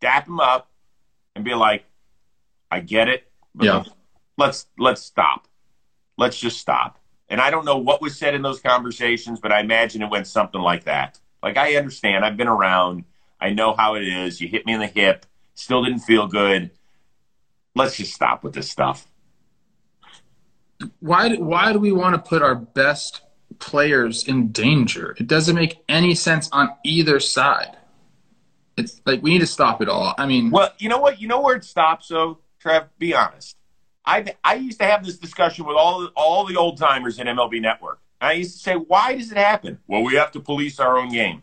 dap 0.00 0.26
him 0.28 0.40
up, 0.40 0.70
and 1.34 1.44
be 1.44 1.54
like, 1.54 1.84
I 2.70 2.80
get 2.80 3.08
it. 3.08 3.30
But 3.54 3.64
Yeah. 3.64 3.76
let's, 3.78 3.90
let's 4.36 4.66
let's 4.78 5.02
stop. 5.02 5.48
Let's 6.16 6.38
just 6.38 6.58
stop. 6.58 6.98
And 7.28 7.40
I 7.40 7.50
don't 7.50 7.64
know 7.64 7.78
what 7.78 8.00
was 8.02 8.16
said 8.16 8.34
in 8.34 8.42
those 8.42 8.60
conversations, 8.60 9.38
but 9.40 9.52
I 9.52 9.60
imagine 9.60 10.02
it 10.02 10.10
went 10.10 10.26
something 10.26 10.60
like 10.60 10.84
that. 10.84 11.18
Like 11.42 11.56
I 11.56 11.76
understand, 11.76 12.24
I've 12.24 12.36
been 12.36 12.48
around, 12.48 13.04
I 13.40 13.50
know 13.50 13.74
how 13.74 13.94
it 13.94 14.02
is. 14.02 14.40
You 14.40 14.48
hit 14.48 14.66
me 14.66 14.72
in 14.72 14.80
the 14.80 14.86
hip, 14.86 15.26
still 15.54 15.84
didn't 15.84 16.00
feel 16.00 16.26
good. 16.26 16.70
Let's 17.74 17.96
just 17.96 18.12
stop 18.14 18.42
with 18.42 18.54
this 18.54 18.70
stuff. 18.70 19.06
why 21.00 21.34
why 21.36 21.72
do 21.72 21.78
we 21.78 21.92
want 21.92 22.14
to 22.14 22.28
put 22.28 22.42
our 22.42 22.54
best 22.54 23.22
players 23.58 24.26
in 24.26 24.50
danger? 24.52 25.14
It 25.18 25.26
doesn't 25.26 25.54
make 25.54 25.78
any 25.88 26.14
sense 26.14 26.48
on 26.52 26.70
either 26.84 27.20
side. 27.20 27.76
It's 28.78 29.00
like 29.04 29.22
we 29.22 29.30
need 29.30 29.40
to 29.40 29.46
stop 29.46 29.82
it 29.82 29.88
all. 29.88 30.14
I 30.18 30.26
mean, 30.26 30.50
Well, 30.50 30.70
you 30.78 30.88
know 30.88 30.98
what? 30.98 31.20
You 31.20 31.28
know 31.28 31.40
where 31.40 31.56
it 31.56 31.64
stops, 31.64 32.08
though, 32.08 32.38
Trev. 32.60 32.88
Be 32.98 33.14
honest. 33.14 33.56
I 34.04 34.34
I 34.42 34.54
used 34.54 34.78
to 34.80 34.86
have 34.86 35.04
this 35.04 35.18
discussion 35.18 35.66
with 35.66 35.76
all 35.76 36.06
all 36.16 36.46
the 36.46 36.56
old 36.56 36.78
timers 36.78 37.18
in 37.18 37.26
MLB 37.26 37.60
Network. 37.60 38.00
I 38.20 38.32
used 38.32 38.54
to 38.54 38.58
say, 38.58 38.74
why 38.74 39.14
does 39.16 39.30
it 39.30 39.38
happen? 39.38 39.78
Well, 39.86 40.02
we 40.02 40.14
have 40.14 40.32
to 40.32 40.40
police 40.40 40.80
our 40.80 40.98
own 40.98 41.10
game. 41.10 41.42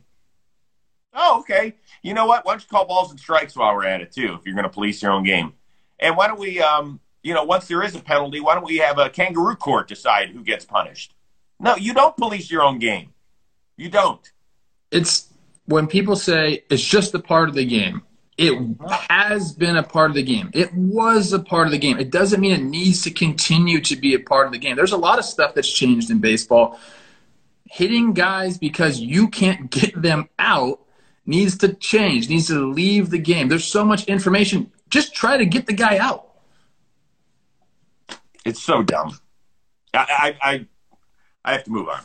Oh, 1.13 1.39
okay. 1.39 1.75
You 2.01 2.13
know 2.13 2.25
what? 2.25 2.46
Why 2.46 2.54
don't 2.54 2.62
you 2.62 2.68
call 2.68 2.86
balls 2.86 3.10
and 3.12 3.20
strikes 3.20 3.56
while 3.56 3.74
we're 3.74 3.86
at 3.86 4.01
it 4.01 4.12
too? 4.12 4.34
If 4.38 4.46
you're 4.46 4.56
going 4.56 4.63
to 4.63 4.70
police 4.70 5.01
your 5.01 5.12
own 5.12 5.24
game, 5.24 5.54
and 6.00 6.18
why 6.18 6.27
don't 6.27 6.39
we, 6.39 6.60
um, 6.60 7.00
you 7.24 7.34
know, 7.34 7.44
once 7.46 7.68
there 7.70 7.82
is 7.82 7.96
a 7.96 8.00
penalty, 8.01 8.42
why 8.42 8.56
don't 8.56 8.65
we 8.65 8.77
have 8.77 8.98
a 8.98 9.10
kangaroo 9.10 9.56
court 9.56 9.88
decide 9.88 10.30
who 10.30 10.44
gets 10.44 10.65
punished? 10.65 11.13
No, 11.60 11.77
you 11.77 11.94
don't 11.94 12.18
police 12.18 12.51
your 12.51 12.63
own 12.63 12.80
game. 12.80 13.13
You 13.77 13.89
don't. 13.89 14.30
it's 14.92 15.27
when 15.65 15.88
people 15.88 16.15
say 16.15 16.63
it's 16.69 16.84
just 16.84 17.13
a 17.13 17.19
part 17.19 17.50
of 17.50 17.55
the 17.55 17.65
game. 17.65 18.03
It 18.38 18.51
uh-huh. 18.51 19.05
has 19.10 19.53
been 19.53 19.77
a 19.77 19.84
part 19.84 20.12
of 20.12 20.15
the 20.15 20.24
game. 20.24 20.50
It 20.53 20.74
was 20.74 21.31
a 21.31 21.39
part 21.39 21.67
of 21.67 21.72
the 21.72 21.77
game. 21.77 21.98
It 21.98 22.12
doesn't 22.12 22.41
mean 22.41 22.51
it 22.51 22.63
needs 22.63 23.01
to 23.03 23.12
continue 23.12 23.79
to 23.81 23.95
be 23.95 24.13
a 24.13 24.19
part 24.19 24.45
of 24.45 24.51
the 24.51 24.60
game. 24.60 24.75
There's 24.75 24.91
a 24.91 24.98
lot 24.98 25.19
of 25.19 25.25
stuff 25.25 25.55
that's 25.55 25.72
changed 25.72 26.12
in 26.12 26.19
baseball. 26.19 26.77
Hitting 27.63 28.13
guys 28.13 28.57
because 28.57 29.00
you 29.00 29.29
can't 29.29 29.72
get 29.77 30.01
them 30.01 30.27
out 30.38 30.81
needs 31.25 31.57
to 31.60 31.74
change, 31.74 32.29
needs 32.29 32.48
to 32.48 32.72
leave 32.72 33.10
the 33.10 33.17
game. 33.17 33.48
There's 33.48 33.65
so 33.65 33.86
much 33.86 34.05
information. 34.05 34.72
Just 34.89 35.15
try 35.15 35.38
to 35.38 35.45
get 35.45 35.65
the 35.65 35.74
guy 35.74 35.98
out. 35.98 36.29
It's 38.43 38.62
so 38.62 38.84
dumb. 38.84 39.17
I 39.93 40.36
I 40.43 40.51
I, 40.51 40.67
I 41.45 41.51
have 41.53 41.63
to 41.63 41.72
move 41.72 41.88
on. 41.88 42.01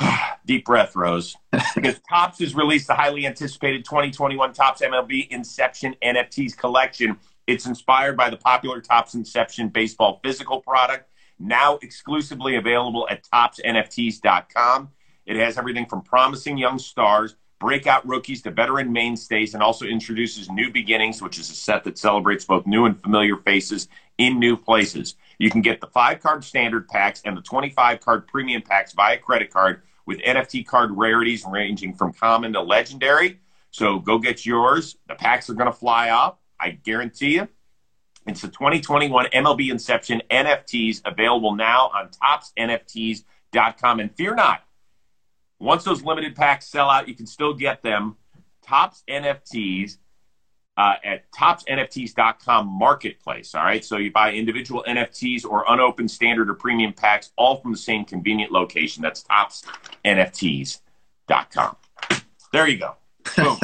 Deep 0.48 0.64
breath, 0.64 0.96
Rose. 0.96 1.36
because 1.74 2.00
Topps 2.08 2.38
has 2.38 2.54
released 2.54 2.86
the 2.86 2.94
highly 2.94 3.26
anticipated 3.26 3.84
2021 3.84 4.54
Topps 4.54 4.80
MLB 4.80 5.28
Inception 5.28 5.94
NFTs 6.02 6.56
collection. 6.56 7.18
It's 7.46 7.66
inspired 7.66 8.16
by 8.16 8.30
the 8.30 8.38
popular 8.38 8.80
Topps 8.80 9.14
Inception 9.14 9.68
baseball 9.68 10.20
physical 10.24 10.62
product, 10.62 11.10
now 11.38 11.78
exclusively 11.82 12.56
available 12.56 13.06
at 13.10 13.28
toppsnfts.com. 13.30 14.88
It 15.26 15.36
has 15.36 15.58
everything 15.58 15.84
from 15.84 16.00
promising 16.00 16.56
young 16.56 16.78
stars, 16.78 17.36
breakout 17.58 18.08
rookies 18.08 18.40
to 18.42 18.50
veteran 18.50 18.90
mainstays, 18.90 19.52
and 19.52 19.62
also 19.62 19.84
introduces 19.84 20.48
New 20.48 20.72
Beginnings, 20.72 21.20
which 21.20 21.38
is 21.38 21.50
a 21.50 21.54
set 21.54 21.84
that 21.84 21.98
celebrates 21.98 22.46
both 22.46 22.66
new 22.66 22.86
and 22.86 22.98
familiar 22.98 23.36
faces 23.36 23.88
in 24.16 24.38
new 24.38 24.56
places. 24.56 25.14
You 25.38 25.50
can 25.50 25.60
get 25.60 25.82
the 25.82 25.88
five 25.88 26.20
card 26.20 26.42
standard 26.42 26.88
packs 26.88 27.20
and 27.26 27.36
the 27.36 27.42
25 27.42 28.00
card 28.00 28.26
premium 28.26 28.62
packs 28.62 28.94
via 28.94 29.18
credit 29.18 29.52
card 29.52 29.82
with 30.08 30.18
NFT 30.20 30.66
card 30.66 30.90
rarities 30.90 31.44
ranging 31.46 31.92
from 31.92 32.14
common 32.14 32.54
to 32.54 32.62
legendary. 32.62 33.40
So 33.70 33.98
go 33.98 34.18
get 34.18 34.46
yours. 34.46 34.96
The 35.06 35.14
packs 35.14 35.50
are 35.50 35.54
going 35.54 35.70
to 35.70 35.72
fly 35.72 36.08
up. 36.08 36.40
I 36.58 36.70
guarantee 36.70 37.34
you. 37.34 37.46
It's 38.26 38.40
the 38.40 38.48
2021 38.48 39.26
MLB 39.26 39.70
Inception 39.70 40.22
NFTs 40.30 41.02
available 41.04 41.54
now 41.54 41.90
on 41.94 42.08
toppsnfts.com. 42.08 44.00
And 44.00 44.16
fear 44.16 44.34
not, 44.34 44.64
once 45.60 45.84
those 45.84 46.02
limited 46.02 46.34
packs 46.34 46.66
sell 46.66 46.88
out, 46.88 47.06
you 47.06 47.14
can 47.14 47.26
still 47.26 47.52
get 47.52 47.82
them. 47.82 48.16
Topps 48.66 49.04
NFTs 49.10 49.98
uh, 50.78 50.94
at 51.02 51.30
toppsnfts.com 51.32 52.66
marketplace. 52.68 53.54
All 53.56 53.64
right. 53.64 53.84
So 53.84 53.96
you 53.96 54.12
buy 54.12 54.32
individual 54.32 54.84
NFTs 54.86 55.44
or 55.44 55.64
unopened 55.68 56.08
standard 56.10 56.48
or 56.48 56.54
premium 56.54 56.92
packs, 56.92 57.32
all 57.36 57.56
from 57.56 57.72
the 57.72 57.78
same 57.78 58.04
convenient 58.04 58.52
location. 58.52 59.02
That's 59.02 59.24
toppsnfts.com. 60.04 61.76
There 62.52 62.68
you 62.68 62.78
go. 62.78 62.94
Boom. 63.36 63.58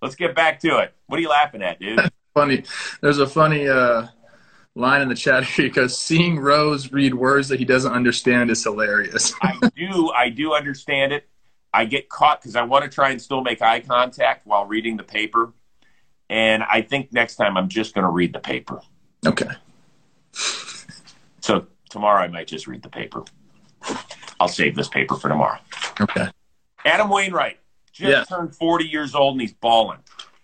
Let's 0.00 0.14
get 0.14 0.36
back 0.36 0.60
to 0.60 0.78
it. 0.78 0.94
What 1.08 1.18
are 1.18 1.20
you 1.20 1.28
laughing 1.28 1.60
at, 1.60 1.80
dude? 1.80 1.98
funny. 2.34 2.62
There's 3.00 3.18
a 3.18 3.26
funny 3.26 3.66
uh, 3.68 4.06
line 4.76 5.02
in 5.02 5.08
the 5.08 5.16
chat 5.16 5.42
here 5.44 5.66
because 5.66 5.98
seeing 5.98 6.38
Rose 6.38 6.92
read 6.92 7.14
words 7.14 7.48
that 7.48 7.58
he 7.58 7.64
doesn't 7.64 7.92
understand 7.92 8.48
is 8.48 8.62
hilarious. 8.62 9.34
I 9.42 9.58
do. 9.74 10.10
I 10.10 10.28
do 10.28 10.54
understand 10.54 11.12
it. 11.12 11.28
I 11.74 11.84
get 11.84 12.08
caught 12.08 12.40
because 12.40 12.54
I 12.54 12.62
want 12.62 12.84
to 12.84 12.90
try 12.90 13.10
and 13.10 13.20
still 13.20 13.40
make 13.42 13.60
eye 13.60 13.80
contact 13.80 14.46
while 14.46 14.66
reading 14.66 14.96
the 14.96 15.02
paper 15.02 15.52
and 16.32 16.62
I 16.62 16.80
think 16.80 17.12
next 17.12 17.36
time 17.36 17.58
I'm 17.58 17.68
just 17.68 17.94
going 17.94 18.06
to 18.06 18.10
read 18.10 18.32
the 18.32 18.40
paper. 18.40 18.80
Okay. 19.26 19.50
So 21.42 21.66
tomorrow 21.90 22.22
I 22.22 22.28
might 22.28 22.46
just 22.46 22.66
read 22.66 22.82
the 22.82 22.88
paper. 22.88 23.22
I'll 24.40 24.48
save 24.48 24.74
this 24.74 24.88
paper 24.88 25.16
for 25.16 25.28
tomorrow. 25.28 25.58
Okay. 26.00 26.28
Adam 26.86 27.10
Wainwright 27.10 27.58
just 27.92 28.10
yeah. 28.10 28.24
turned 28.24 28.56
40 28.56 28.86
years 28.86 29.14
old 29.14 29.34
and 29.34 29.42
he's 29.42 29.52
balling. 29.52 29.98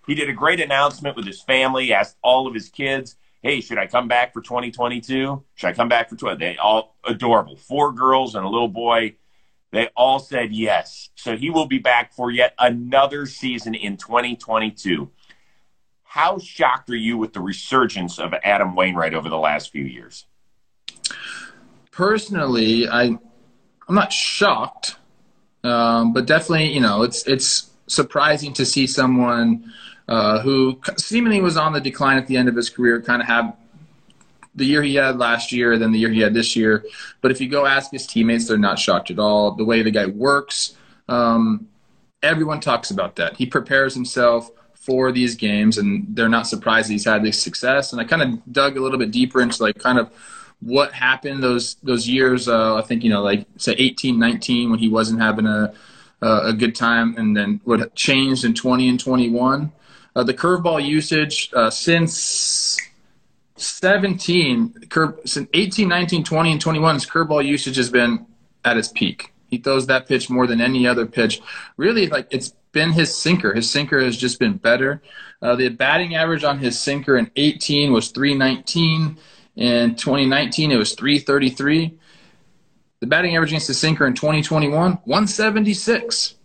He 0.07 0.14
did 0.14 0.28
a 0.28 0.35
great 0.35 0.61
announcement 0.61 1.16
with 1.16 1.26
his 1.26 1.40
family, 1.40 1.95
asked 1.95 2.18
all 2.23 2.47
of 2.47 2.52
his 2.52 2.68
kids, 2.68 3.16
hey, 3.42 3.62
should 3.62 3.78
I 3.78 3.87
come 3.87 4.09
back 4.09 4.35
for 4.35 4.42
2022? 4.42 5.42
Should 5.54 5.66
I 5.66 5.73
come 5.73 5.88
back 5.88 6.11
for 6.11 6.16
20? 6.16 6.37
They 6.37 6.59
all 6.59 6.97
adorable. 7.02 7.57
Four 7.57 7.92
girls 7.92 8.35
and 8.35 8.45
a 8.45 8.49
little 8.49 8.68
boy. 8.68 9.16
They 9.73 9.88
all 9.97 10.18
said 10.18 10.52
yes. 10.52 11.09
So 11.14 11.35
he 11.35 11.49
will 11.49 11.66
be 11.66 11.78
back 11.78 12.12
for 12.12 12.30
yet 12.30 12.52
another 12.59 13.25
season 13.25 13.75
in 13.75 13.97
2022. 13.97 15.11
How 16.09 16.38
shocked 16.38 16.88
are 16.88 16.97
you 16.97 17.19
with 17.19 17.35
the 17.35 17.41
resurgence 17.41 18.19
of 18.19 18.33
Adam 18.43 18.75
Wainwright 18.75 19.12
over 19.12 19.29
the 19.29 19.37
last 19.37 19.71
few 19.71 19.85
years? 19.85 20.25
Personally, 21.91 22.88
I 22.88 23.03
I'm 23.88 23.95
not 23.95 24.11
shocked, 24.11 24.97
um, 25.65 26.15
but 26.15 26.25
definitely, 26.25 26.73
you 26.73 26.81
know, 26.81 27.03
it's 27.03 27.27
it's 27.27 27.71
surprising 27.88 28.55
to 28.55 28.65
see 28.65 28.87
someone 28.87 29.71
uh, 30.09 30.41
who 30.41 30.81
seemingly 30.97 31.43
was 31.43 31.59
on 31.59 31.75
the 31.75 31.81
decline 31.81 32.17
at 32.17 32.27
the 32.27 32.38
end 32.38 32.49
of 32.49 32.57
his 32.57 32.71
career 32.71 33.03
kind 33.03 33.21
of 33.21 33.29
have 33.29 33.55
the 34.55 34.65
year 34.65 34.83
he 34.83 34.95
had 34.95 35.19
last 35.19 35.53
year, 35.53 35.77
then 35.77 35.93
the 35.93 35.99
year 35.99 36.11
he 36.11 36.21
had 36.21 36.33
this 36.33 36.57
year. 36.57 36.87
But 37.21 37.33
if 37.33 37.41
you 37.41 37.50
go 37.50 37.67
ask 37.67 37.91
his 37.91 38.07
teammates, 38.07 38.49
they're 38.49 38.57
not 38.57 38.79
shocked 38.79 39.11
at 39.11 39.19
all. 39.19 39.50
The 39.50 39.65
way 39.65 39.83
the 39.83 39.91
guy 39.91 40.07
works, 40.07 40.75
um, 41.07 41.69
everyone 42.23 42.61
talks 42.61 42.91
about 42.91 43.17
that. 43.17 43.37
He 43.37 43.45
prepares 43.45 43.93
himself 43.93 44.50
for 44.88 45.12
these 45.12 45.35
games, 45.35 45.76
and 45.76 46.07
they're 46.16 46.30
not 46.30 46.47
surprised 46.47 46.90
he's 46.90 47.04
had 47.04 47.23
this 47.23 47.38
success. 47.38 47.92
And 47.92 48.00
I 48.00 48.04
kind 48.04 48.23
of 48.23 48.52
dug 48.52 48.78
a 48.78 48.80
little 48.80 48.99
bit 48.99 49.11
deeper 49.11 49.42
into 49.42 49.62
like 49.62 49.78
kind 49.78 49.99
of 49.99 50.11
what 50.61 50.92
happened 50.92 51.42
those 51.42 51.75
those 51.83 52.09
years. 52.09 52.49
Uh, 52.49 52.76
I 52.76 52.83
think 52.83 53.04
you 53.04 53.11
know 53.11 53.23
like 53.23 53.47
say 53.59 53.73
18, 53.73 54.18
19 54.18 54.71
when 54.71 54.78
he 54.78 54.88
wasn't 54.88 55.21
having 55.21 55.47
a 55.47 55.75
a 56.23 56.52
good 56.52 56.75
time, 56.75 57.14
and 57.18 57.37
then 57.37 57.61
what 57.64 57.95
changed 57.95 58.45
in 58.45 58.54
20 58.54 58.88
and 58.88 58.99
21. 58.99 59.71
Uh, 60.16 60.25
the 60.25 60.35
curveball 60.35 60.85
usage 60.85 61.50
uh, 61.54 61.71
since 61.71 62.76
17, 63.57 64.87
curve, 64.88 65.21
since 65.25 65.49
18, 65.52 65.87
19, 65.87 66.25
20, 66.25 66.52
and 66.52 66.61
21, 66.61 66.95
his 66.95 67.07
curveball 67.07 67.45
usage 67.45 67.76
has 67.76 67.90
been 67.90 68.26
at 68.64 68.76
its 68.76 68.88
peak. 68.88 69.33
He 69.49 69.59
throws 69.59 69.87
that 69.87 70.09
pitch 70.09 70.28
more 70.28 70.47
than 70.47 70.61
any 70.61 70.87
other 70.87 71.07
pitch. 71.07 71.40
Really, 71.76 72.09
like 72.09 72.26
it's 72.30 72.52
been 72.78 72.92
his 72.92 73.12
sinker. 73.12 73.52
His 73.52 73.68
sinker 73.68 74.00
has 74.00 74.16
just 74.16 74.38
been 74.38 74.56
better. 74.56 75.02
Uh, 75.42 75.56
the 75.56 75.68
batting 75.68 76.14
average 76.14 76.44
on 76.44 76.61
his 76.61 76.78
sinker 76.78 77.18
in 77.18 77.28
18 77.35 77.92
was 77.92 78.11
319. 78.11 79.18
In 79.56 79.97
2019, 79.97 80.70
it 80.70 80.76
was 80.76 80.94
333. 80.94 81.99
The 83.00 83.06
batting 83.08 83.35
average 83.35 83.50
against 83.50 83.66
the 83.66 83.75
sinker 83.75 84.06
in 84.06 84.14
2021, 84.14 84.92
176. 84.92 86.37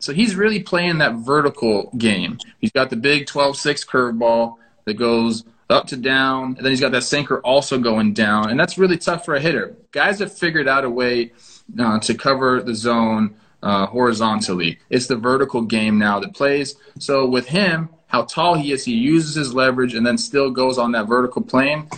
So 0.00 0.12
he's 0.12 0.34
really 0.34 0.60
playing 0.60 0.98
that 0.98 1.14
vertical 1.14 1.92
game. 1.96 2.38
He's 2.58 2.72
got 2.72 2.90
the 2.90 2.96
big 2.96 3.26
12-6 3.26 3.86
curveball 3.86 4.56
that 4.84 4.94
goes 4.94 5.44
up 5.70 5.86
to 5.88 5.96
down, 5.96 6.56
and 6.56 6.64
then 6.64 6.72
he's 6.72 6.80
got 6.80 6.90
that 6.90 7.04
sinker 7.04 7.38
also 7.42 7.78
going 7.78 8.14
down, 8.14 8.50
and 8.50 8.58
that's 8.58 8.78
really 8.78 8.98
tough 8.98 9.24
for 9.24 9.36
a 9.36 9.40
hitter. 9.40 9.76
Guys 9.92 10.18
have 10.18 10.36
figured 10.36 10.66
out 10.66 10.84
a 10.84 10.90
way 10.90 11.30
uh, 11.78 12.00
to 12.00 12.14
cover 12.14 12.62
the 12.62 12.74
zone 12.74 13.36
uh, 13.62 13.86
horizontally. 13.86 14.78
It's 14.90 15.06
the 15.06 15.16
vertical 15.16 15.62
game 15.62 15.98
now 15.98 16.20
that 16.20 16.34
plays. 16.34 16.76
So 16.98 17.26
with 17.26 17.46
him, 17.46 17.88
how 18.06 18.24
tall 18.24 18.54
he 18.54 18.72
is, 18.72 18.84
he 18.84 18.94
uses 18.94 19.34
his 19.34 19.54
leverage 19.54 19.94
and 19.94 20.06
then 20.06 20.18
still 20.18 20.50
goes 20.50 20.78
on 20.78 20.92
that 20.92 21.06
vertical 21.06 21.42
plane. 21.42 21.88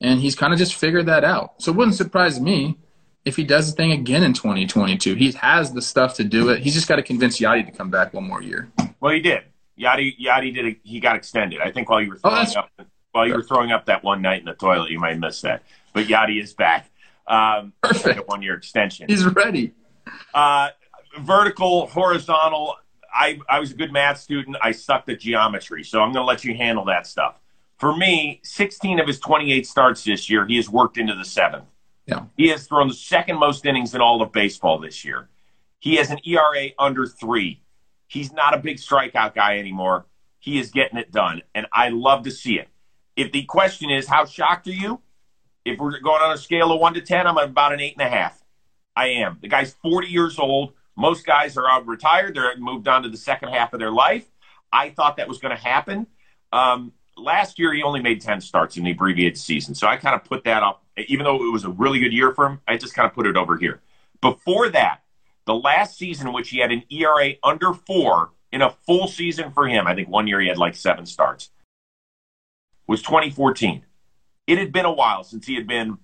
And 0.00 0.20
he's 0.20 0.34
kind 0.34 0.52
of 0.52 0.58
just 0.58 0.74
figured 0.74 1.06
that 1.06 1.24
out. 1.24 1.62
So 1.62 1.70
it 1.70 1.76
wouldn't 1.76 1.96
surprise 1.96 2.40
me 2.40 2.78
if 3.24 3.36
he 3.36 3.44
does 3.44 3.70
the 3.70 3.76
thing 3.76 3.92
again 3.92 4.22
in 4.22 4.32
2022. 4.32 5.14
He 5.14 5.32
has 5.32 5.72
the 5.72 5.82
stuff 5.82 6.14
to 6.14 6.24
do 6.24 6.48
it. 6.48 6.60
He's 6.60 6.74
just 6.74 6.88
got 6.88 6.96
to 6.96 7.02
convince 7.02 7.38
Yadi 7.38 7.66
to 7.66 7.72
come 7.72 7.90
back 7.90 8.14
one 8.14 8.24
more 8.24 8.42
year. 8.42 8.70
Well, 9.00 9.12
he 9.12 9.20
did. 9.20 9.44
Yadi, 9.78 10.18
Yadi 10.18 10.54
did. 10.54 10.66
A, 10.66 10.76
he 10.82 11.00
got 11.00 11.16
extended. 11.16 11.60
I 11.60 11.70
think 11.70 11.88
while 11.88 12.00
you 12.00 12.10
were 12.10 12.18
oh, 12.24 12.30
throwing 12.30 12.48
oh, 12.56 12.60
up, 12.60 12.86
while 13.12 13.26
you 13.26 13.34
were 13.34 13.42
throwing 13.42 13.72
up 13.72 13.86
that 13.86 14.02
one 14.02 14.22
night 14.22 14.40
in 14.40 14.46
the 14.46 14.54
toilet, 14.54 14.90
you 14.90 14.98
might 14.98 15.18
miss 15.18 15.42
that. 15.42 15.62
But 15.92 16.06
Yadi 16.06 16.42
is 16.42 16.54
back. 16.54 16.90
Um, 17.26 17.72
Perfect. 17.82 18.26
One 18.28 18.42
year 18.42 18.54
extension. 18.54 19.06
He's 19.08 19.24
ready. 19.24 19.72
Uh, 20.34 20.70
vertical, 21.18 21.86
horizontal. 21.86 22.76
I, 23.12 23.40
I 23.48 23.58
was 23.60 23.72
a 23.72 23.74
good 23.74 23.92
math 23.92 24.20
student. 24.20 24.56
I 24.62 24.72
sucked 24.72 25.08
at 25.08 25.20
geometry, 25.20 25.84
so 25.84 26.00
I'm 26.00 26.12
going 26.12 26.22
to 26.22 26.28
let 26.28 26.44
you 26.44 26.54
handle 26.54 26.84
that 26.86 27.06
stuff. 27.06 27.40
For 27.78 27.96
me, 27.96 28.40
16 28.44 29.00
of 29.00 29.06
his 29.06 29.18
28 29.18 29.66
starts 29.66 30.04
this 30.04 30.28
year, 30.28 30.46
he 30.46 30.56
has 30.56 30.68
worked 30.68 30.98
into 30.98 31.14
the 31.14 31.24
seventh. 31.24 31.64
Yeah. 32.06 32.24
He 32.36 32.48
has 32.48 32.66
thrown 32.66 32.88
the 32.88 32.94
second 32.94 33.38
most 33.38 33.64
innings 33.64 33.94
in 33.94 34.00
all 34.00 34.20
of 34.20 34.32
baseball 34.32 34.78
this 34.78 35.04
year. 35.04 35.28
He 35.78 35.96
has 35.96 36.10
an 36.10 36.18
ERA 36.24 36.68
under 36.78 37.06
three. 37.06 37.62
He's 38.06 38.32
not 38.32 38.54
a 38.54 38.58
big 38.58 38.76
strikeout 38.76 39.34
guy 39.34 39.58
anymore. 39.58 40.06
He 40.38 40.58
is 40.58 40.70
getting 40.70 40.98
it 40.98 41.12
done, 41.12 41.42
and 41.54 41.66
I 41.72 41.88
love 41.88 42.24
to 42.24 42.30
see 42.30 42.58
it. 42.58 42.68
If 43.16 43.32
the 43.32 43.44
question 43.44 43.90
is, 43.90 44.06
how 44.06 44.24
shocked 44.24 44.66
are 44.68 44.72
you? 44.72 45.00
If 45.64 45.78
we're 45.78 46.00
going 46.00 46.22
on 46.22 46.32
a 46.32 46.38
scale 46.38 46.72
of 46.72 46.80
one 46.80 46.94
to 46.94 47.00
10, 47.00 47.26
I'm 47.26 47.36
about 47.36 47.72
an 47.72 47.80
eight 47.80 47.94
and 47.98 48.06
a 48.06 48.10
half. 48.10 48.42
I 48.96 49.08
am. 49.08 49.38
The 49.40 49.48
guy's 49.48 49.74
40 49.82 50.08
years 50.08 50.38
old. 50.38 50.72
Most 51.00 51.24
guys 51.24 51.56
are 51.56 51.66
out 51.66 51.86
retired. 51.86 52.34
They're 52.34 52.54
moved 52.58 52.86
on 52.86 53.04
to 53.04 53.08
the 53.08 53.16
second 53.16 53.48
half 53.48 53.72
of 53.72 53.80
their 53.80 53.90
life. 53.90 54.26
I 54.70 54.90
thought 54.90 55.16
that 55.16 55.28
was 55.28 55.38
going 55.38 55.56
to 55.56 55.62
happen. 55.62 56.06
Um, 56.52 56.92
last 57.16 57.58
year, 57.58 57.72
he 57.72 57.82
only 57.82 58.02
made 58.02 58.20
10 58.20 58.42
starts 58.42 58.76
in 58.76 58.84
the 58.84 58.90
abbreviated 58.90 59.38
season. 59.38 59.74
So 59.74 59.86
I 59.86 59.96
kind 59.96 60.14
of 60.14 60.24
put 60.24 60.44
that 60.44 60.62
up. 60.62 60.84
Even 61.08 61.24
though 61.24 61.36
it 61.36 61.50
was 61.50 61.64
a 61.64 61.70
really 61.70 62.00
good 62.00 62.12
year 62.12 62.34
for 62.34 62.44
him, 62.44 62.60
I 62.68 62.76
just 62.76 62.92
kind 62.92 63.08
of 63.08 63.14
put 63.14 63.26
it 63.26 63.38
over 63.38 63.56
here. 63.56 63.80
Before 64.20 64.68
that, 64.68 65.00
the 65.46 65.54
last 65.54 65.96
season 65.96 66.26
in 66.26 66.34
which 66.34 66.50
he 66.50 66.58
had 66.58 66.70
an 66.70 66.82
ERA 66.90 67.32
under 67.42 67.72
four 67.72 68.32
in 68.52 68.60
a 68.60 68.68
full 68.68 69.08
season 69.08 69.52
for 69.52 69.66
him, 69.66 69.86
I 69.86 69.94
think 69.94 70.10
one 70.10 70.26
year 70.26 70.38
he 70.38 70.48
had 70.48 70.58
like 70.58 70.76
seven 70.76 71.06
starts, 71.06 71.48
was 72.86 73.00
2014. 73.00 73.86
It 74.46 74.58
had 74.58 74.70
been 74.70 74.84
a 74.84 74.92
while 74.92 75.24
since 75.24 75.46
he 75.46 75.54
had 75.54 75.66
been 75.66 75.96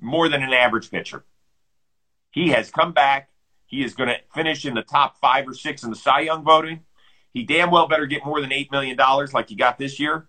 more 0.00 0.28
than 0.28 0.42
an 0.42 0.52
average 0.52 0.90
pitcher. 0.90 1.24
He 2.32 2.48
has 2.48 2.72
come 2.72 2.92
back 2.92 3.28
he 3.66 3.82
is 3.82 3.94
going 3.94 4.08
to 4.08 4.16
finish 4.34 4.64
in 4.64 4.74
the 4.74 4.82
top 4.82 5.18
five 5.20 5.48
or 5.48 5.54
six 5.54 5.82
in 5.82 5.90
the 5.90 5.96
Cy 5.96 6.20
Young 6.20 6.44
voting. 6.44 6.80
He 7.32 7.42
damn 7.42 7.70
well 7.70 7.88
better 7.88 8.06
get 8.06 8.24
more 8.24 8.40
than 8.40 8.50
$8 8.50 8.70
million 8.70 8.96
like 9.32 9.48
he 9.48 9.56
got 9.56 9.78
this 9.78 9.98
year. 9.98 10.28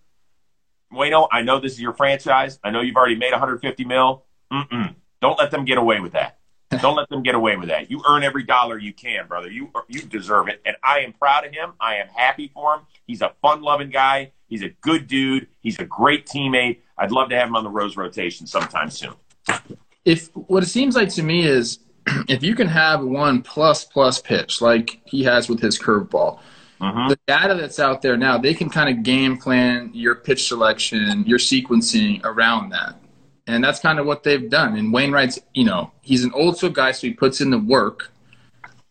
Waino, 0.91 1.27
I 1.31 1.41
know 1.41 1.59
this 1.59 1.73
is 1.73 1.81
your 1.81 1.93
franchise. 1.93 2.59
I 2.63 2.71
know 2.71 2.81
you've 2.81 2.95
already 2.95 3.15
made 3.15 3.31
150 3.31 3.85
mil. 3.85 4.23
Mm-mm. 4.51 4.95
Don't 5.21 5.37
let 5.37 5.51
them 5.51 5.65
get 5.65 5.77
away 5.77 5.99
with 5.99 6.13
that. 6.13 6.39
Don't 6.81 6.95
let 6.95 7.09
them 7.09 7.21
get 7.21 7.35
away 7.35 7.57
with 7.57 7.69
that. 7.69 7.91
You 7.91 8.01
earn 8.07 8.23
every 8.23 8.43
dollar 8.43 8.77
you 8.77 8.91
can, 8.91 9.27
brother. 9.27 9.51
You 9.51 9.71
you 9.87 10.01
deserve 10.01 10.47
it, 10.47 10.61
and 10.65 10.75
I 10.83 10.99
am 11.01 11.13
proud 11.13 11.45
of 11.45 11.53
him. 11.53 11.73
I 11.79 11.97
am 11.97 12.07
happy 12.07 12.49
for 12.53 12.75
him. 12.75 12.81
He's 13.05 13.21
a 13.21 13.33
fun-loving 13.41 13.91
guy. 13.91 14.31
He's 14.47 14.63
a 14.63 14.69
good 14.81 15.07
dude. 15.07 15.47
He's 15.61 15.79
a 15.79 15.85
great 15.85 16.25
teammate. 16.25 16.79
I'd 16.97 17.11
love 17.11 17.29
to 17.29 17.35
have 17.35 17.47
him 17.47 17.55
on 17.55 17.63
the 17.63 17.69
Rose 17.69 17.95
rotation 17.95 18.47
sometime 18.47 18.89
soon. 18.89 19.13
If 20.05 20.35
what 20.35 20.63
it 20.63 20.67
seems 20.67 20.95
like 20.95 21.09
to 21.09 21.23
me 21.23 21.45
is, 21.45 21.79
if 22.27 22.43
you 22.43 22.55
can 22.55 22.67
have 22.67 23.03
one 23.03 23.41
plus 23.41 23.83
plus 23.85 24.21
pitch 24.21 24.61
like 24.61 25.01
he 25.05 25.23
has 25.23 25.49
with 25.49 25.59
his 25.59 25.79
curveball, 25.79 26.39
mm-hmm. 26.79 27.09
the 27.09 27.19
data 27.27 27.55
that's 27.55 27.79
out 27.79 28.01
there 28.01 28.17
now, 28.17 28.37
they 28.37 28.53
can 28.53 28.69
kind 28.69 28.89
of 28.89 29.03
game 29.03 29.37
plan 29.37 29.91
your 29.93 30.15
pitch 30.15 30.47
selection, 30.47 31.23
your 31.25 31.39
sequencing 31.39 32.23
around 32.23 32.69
that. 32.69 32.95
And 33.47 33.63
that's 33.63 33.79
kind 33.79 33.99
of 33.99 34.05
what 34.05 34.23
they've 34.23 34.49
done. 34.49 34.75
And 34.75 34.91
Wainwright's, 34.91 35.39
you 35.53 35.65
know, 35.65 35.91
he's 36.01 36.23
an 36.23 36.31
old 36.33 36.57
school 36.57 36.71
guy, 36.71 36.91
so 36.91 37.07
he 37.07 37.13
puts 37.13 37.41
in 37.41 37.51
the 37.51 37.59
work. 37.59 38.11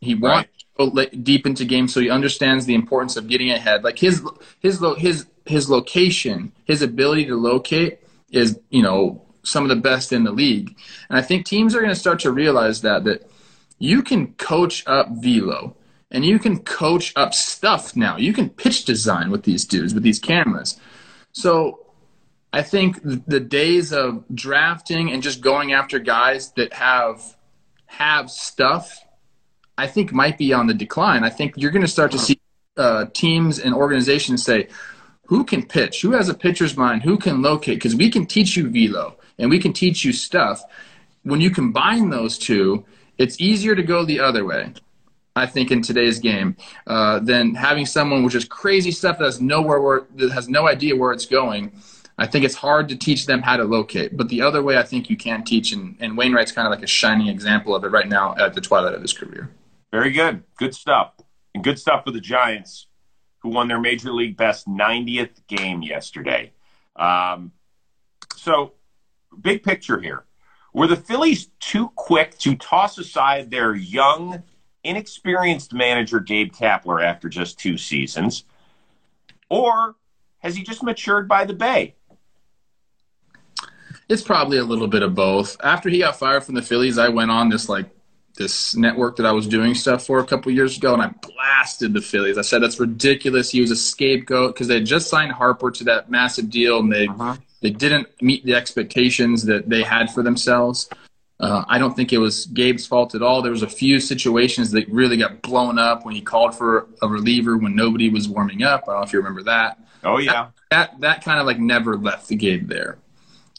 He 0.00 0.14
wants 0.14 0.48
right. 0.78 0.86
to 0.94 1.08
go 1.08 1.22
deep 1.22 1.46
into 1.46 1.64
games, 1.64 1.92
so 1.92 2.00
he 2.00 2.10
understands 2.10 2.66
the 2.66 2.74
importance 2.74 3.16
of 3.16 3.26
getting 3.26 3.50
ahead. 3.50 3.82
Like 3.82 3.98
his 3.98 4.22
his 4.60 4.80
his 4.98 5.26
his 5.46 5.70
location, 5.70 6.52
his 6.66 6.82
ability 6.82 7.26
to 7.26 7.36
locate 7.36 7.98
is, 8.30 8.60
you 8.70 8.82
know, 8.82 9.23
some 9.44 9.62
of 9.62 9.68
the 9.68 9.76
best 9.76 10.12
in 10.12 10.24
the 10.24 10.32
league. 10.32 10.76
And 11.08 11.18
I 11.18 11.22
think 11.22 11.46
teams 11.46 11.74
are 11.74 11.80
going 11.80 11.92
to 11.92 11.98
start 11.98 12.18
to 12.20 12.32
realize 12.32 12.82
that 12.82 13.04
that 13.04 13.30
you 13.78 14.02
can 14.02 14.34
coach 14.34 14.84
up 14.86 15.08
velo 15.10 15.76
and 16.10 16.24
you 16.24 16.38
can 16.38 16.60
coach 16.60 17.12
up 17.16 17.34
stuff 17.34 17.96
now. 17.96 18.16
You 18.16 18.32
can 18.32 18.48
pitch 18.48 18.84
design 18.84 19.30
with 19.30 19.42
these 19.42 19.64
dudes 19.64 19.94
with 19.94 20.02
these 20.02 20.18
cameras. 20.18 20.78
So 21.32 21.86
I 22.52 22.62
think 22.62 23.00
the 23.02 23.40
days 23.40 23.92
of 23.92 24.24
drafting 24.32 25.10
and 25.10 25.22
just 25.22 25.40
going 25.40 25.72
after 25.72 25.98
guys 25.98 26.52
that 26.52 26.72
have 26.72 27.20
have 27.86 28.30
stuff, 28.30 29.04
I 29.76 29.86
think 29.88 30.12
might 30.12 30.38
be 30.38 30.52
on 30.52 30.68
the 30.68 30.74
decline. 30.74 31.24
I 31.24 31.30
think 31.30 31.54
you're 31.56 31.72
going 31.72 31.82
to 31.82 31.88
start 31.88 32.12
to 32.12 32.18
see 32.18 32.40
uh, 32.76 33.06
teams 33.12 33.58
and 33.58 33.74
organizations 33.74 34.44
say, 34.44 34.68
"Who 35.26 35.42
can 35.44 35.66
pitch? 35.66 36.02
Who 36.02 36.12
has 36.12 36.28
a 36.28 36.34
pitcher's 36.34 36.76
mind? 36.76 37.02
Who 37.02 37.18
can 37.18 37.42
locate? 37.42 37.78
Because 37.78 37.96
we 37.96 38.08
can 38.08 38.24
teach 38.24 38.56
you 38.56 38.70
velo 38.70 39.16
and 39.38 39.50
we 39.50 39.58
can 39.58 39.72
teach 39.72 40.04
you 40.04 40.12
stuff." 40.12 40.62
When 41.22 41.40
you 41.40 41.50
combine 41.50 42.10
those 42.10 42.36
two, 42.36 42.84
it's 43.16 43.40
easier 43.40 43.74
to 43.74 43.82
go 43.82 44.04
the 44.04 44.20
other 44.20 44.44
way. 44.44 44.74
I 45.36 45.46
think 45.46 45.70
in 45.70 45.82
today's 45.82 46.18
game 46.18 46.56
uh, 46.86 47.18
than 47.18 47.54
having 47.54 47.86
someone 47.86 48.22
with 48.22 48.34
just 48.34 48.48
crazy 48.48 48.92
stuff 48.92 49.18
that 49.18 49.24
has 49.24 49.40
nowhere 49.40 49.80
where, 49.80 50.02
that 50.16 50.30
has 50.30 50.48
no 50.48 50.68
idea 50.68 50.94
where 50.94 51.12
it's 51.12 51.26
going 51.26 51.72
I 52.16 52.26
think 52.26 52.44
it's 52.44 52.54
hard 52.54 52.88
to 52.90 52.96
teach 52.96 53.26
them 53.26 53.42
how 53.42 53.56
to 53.56 53.64
locate. 53.64 54.16
But 54.16 54.28
the 54.28 54.42
other 54.42 54.62
way 54.62 54.78
I 54.78 54.84
think 54.84 55.10
you 55.10 55.16
can 55.16 55.42
teach, 55.42 55.72
and, 55.72 55.96
and 56.00 56.16
Wainwright's 56.16 56.52
kind 56.52 56.66
of 56.66 56.70
like 56.70 56.82
a 56.82 56.88
shining 56.88 57.28
example 57.28 57.74
of 57.74 57.84
it 57.84 57.88
right 57.88 58.08
now 58.08 58.36
at 58.36 58.54
the 58.54 58.60
twilight 58.60 58.94
of 58.94 59.02
his 59.02 59.12
career. 59.12 59.50
Very 59.90 60.12
good. 60.12 60.44
Good 60.56 60.74
stuff. 60.74 61.12
And 61.54 61.64
good 61.64 61.78
stuff 61.78 62.04
for 62.04 62.12
the 62.12 62.20
Giants, 62.20 62.86
who 63.38 63.48
won 63.50 63.68
their 63.68 63.80
Major 63.80 64.12
League 64.12 64.36
Best 64.36 64.68
90th 64.68 65.46
game 65.48 65.82
yesterday. 65.82 66.52
Um, 66.96 67.52
so, 68.36 68.74
big 69.40 69.62
picture 69.62 70.00
here. 70.00 70.24
Were 70.72 70.86
the 70.86 70.96
Phillies 70.96 71.48
too 71.60 71.90
quick 71.94 72.36
to 72.38 72.56
toss 72.56 72.98
aside 72.98 73.50
their 73.50 73.74
young, 73.74 74.42
inexperienced 74.82 75.72
manager, 75.72 76.18
Gabe 76.20 76.52
Kapler, 76.52 77.02
after 77.02 77.28
just 77.28 77.58
two 77.58 77.78
seasons? 77.78 78.44
Or 79.48 79.94
has 80.38 80.56
he 80.56 80.64
just 80.64 80.82
matured 80.82 81.28
by 81.28 81.44
the 81.44 81.54
Bay? 81.54 81.94
It's 84.08 84.22
probably 84.22 84.58
a 84.58 84.64
little 84.64 84.88
bit 84.88 85.02
of 85.02 85.14
both. 85.14 85.56
After 85.62 85.88
he 85.88 85.98
got 85.98 86.18
fired 86.18 86.44
from 86.44 86.54
the 86.54 86.62
Phillies, 86.62 86.98
I 86.98 87.08
went 87.08 87.30
on 87.30 87.48
this 87.48 87.68
like 87.68 87.88
this 88.36 88.74
network 88.74 89.16
that 89.16 89.26
I 89.26 89.32
was 89.32 89.46
doing 89.46 89.74
stuff 89.74 90.04
for 90.04 90.18
a 90.18 90.24
couple 90.24 90.50
years 90.50 90.76
ago, 90.76 90.92
and 90.92 91.02
I 91.02 91.06
blasted 91.22 91.94
the 91.94 92.00
Phillies. 92.00 92.36
I 92.36 92.42
said 92.42 92.62
that's 92.62 92.80
ridiculous. 92.80 93.50
He 93.50 93.60
was 93.60 93.70
a 93.70 93.76
scapegoat 93.76 94.54
because 94.54 94.68
they 94.68 94.74
had 94.74 94.86
just 94.86 95.08
signed 95.08 95.32
Harper 95.32 95.70
to 95.70 95.84
that 95.84 96.10
massive 96.10 96.50
deal, 96.50 96.80
and 96.80 96.92
they 96.92 97.06
uh-huh. 97.06 97.36
They 97.64 97.70
didn't 97.70 98.06
meet 98.20 98.44
the 98.44 98.54
expectations 98.54 99.42
that 99.46 99.70
they 99.70 99.82
had 99.82 100.10
for 100.10 100.22
themselves. 100.22 100.86
Uh, 101.40 101.64
I 101.66 101.78
don't 101.78 101.96
think 101.96 102.12
it 102.12 102.18
was 102.18 102.44
Gabe's 102.44 102.86
fault 102.86 103.14
at 103.14 103.22
all. 103.22 103.40
There 103.40 103.50
was 103.50 103.62
a 103.62 103.68
few 103.68 104.00
situations 104.00 104.70
that 104.72 104.86
really 104.90 105.16
got 105.16 105.40
blown 105.40 105.78
up 105.78 106.04
when 106.04 106.14
he 106.14 106.20
called 106.20 106.54
for 106.54 106.88
a 107.00 107.08
reliever 107.08 107.56
when 107.56 107.74
nobody 107.74 108.10
was 108.10 108.28
warming 108.28 108.62
up. 108.62 108.82
I 108.82 108.92
don't 108.92 108.96
know 108.96 109.06
if 109.06 109.14
you 109.14 109.18
remember 109.18 109.44
that. 109.44 109.78
Oh 110.04 110.18
yeah, 110.18 110.32
that 110.32 110.90
that, 110.90 111.00
that 111.00 111.24
kind 111.24 111.40
of 111.40 111.46
like 111.46 111.58
never 111.58 111.96
left 111.96 112.28
the 112.28 112.36
Gabe 112.36 112.68
there. 112.68 112.98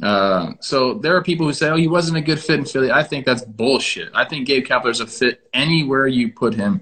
Uh, 0.03 0.53
so 0.59 0.93
there 0.93 1.15
are 1.15 1.23
people 1.23 1.47
who 1.47 1.53
say, 1.53 1.69
"Oh, 1.69 1.75
he 1.75 1.87
wasn't 1.87 2.17
a 2.17 2.21
good 2.21 2.39
fit 2.39 2.59
in 2.59 2.65
Philly." 2.65 2.91
I 2.91 3.01
think 3.01 3.25
that's 3.25 3.43
bullshit. 3.43 4.11
I 4.13 4.25
think 4.25 4.45
Gabe 4.45 4.67
Kapler's 4.67 4.99
a 4.99 5.07
fit 5.07 5.49
anywhere 5.51 6.05
you 6.05 6.31
put 6.31 6.53
him. 6.53 6.81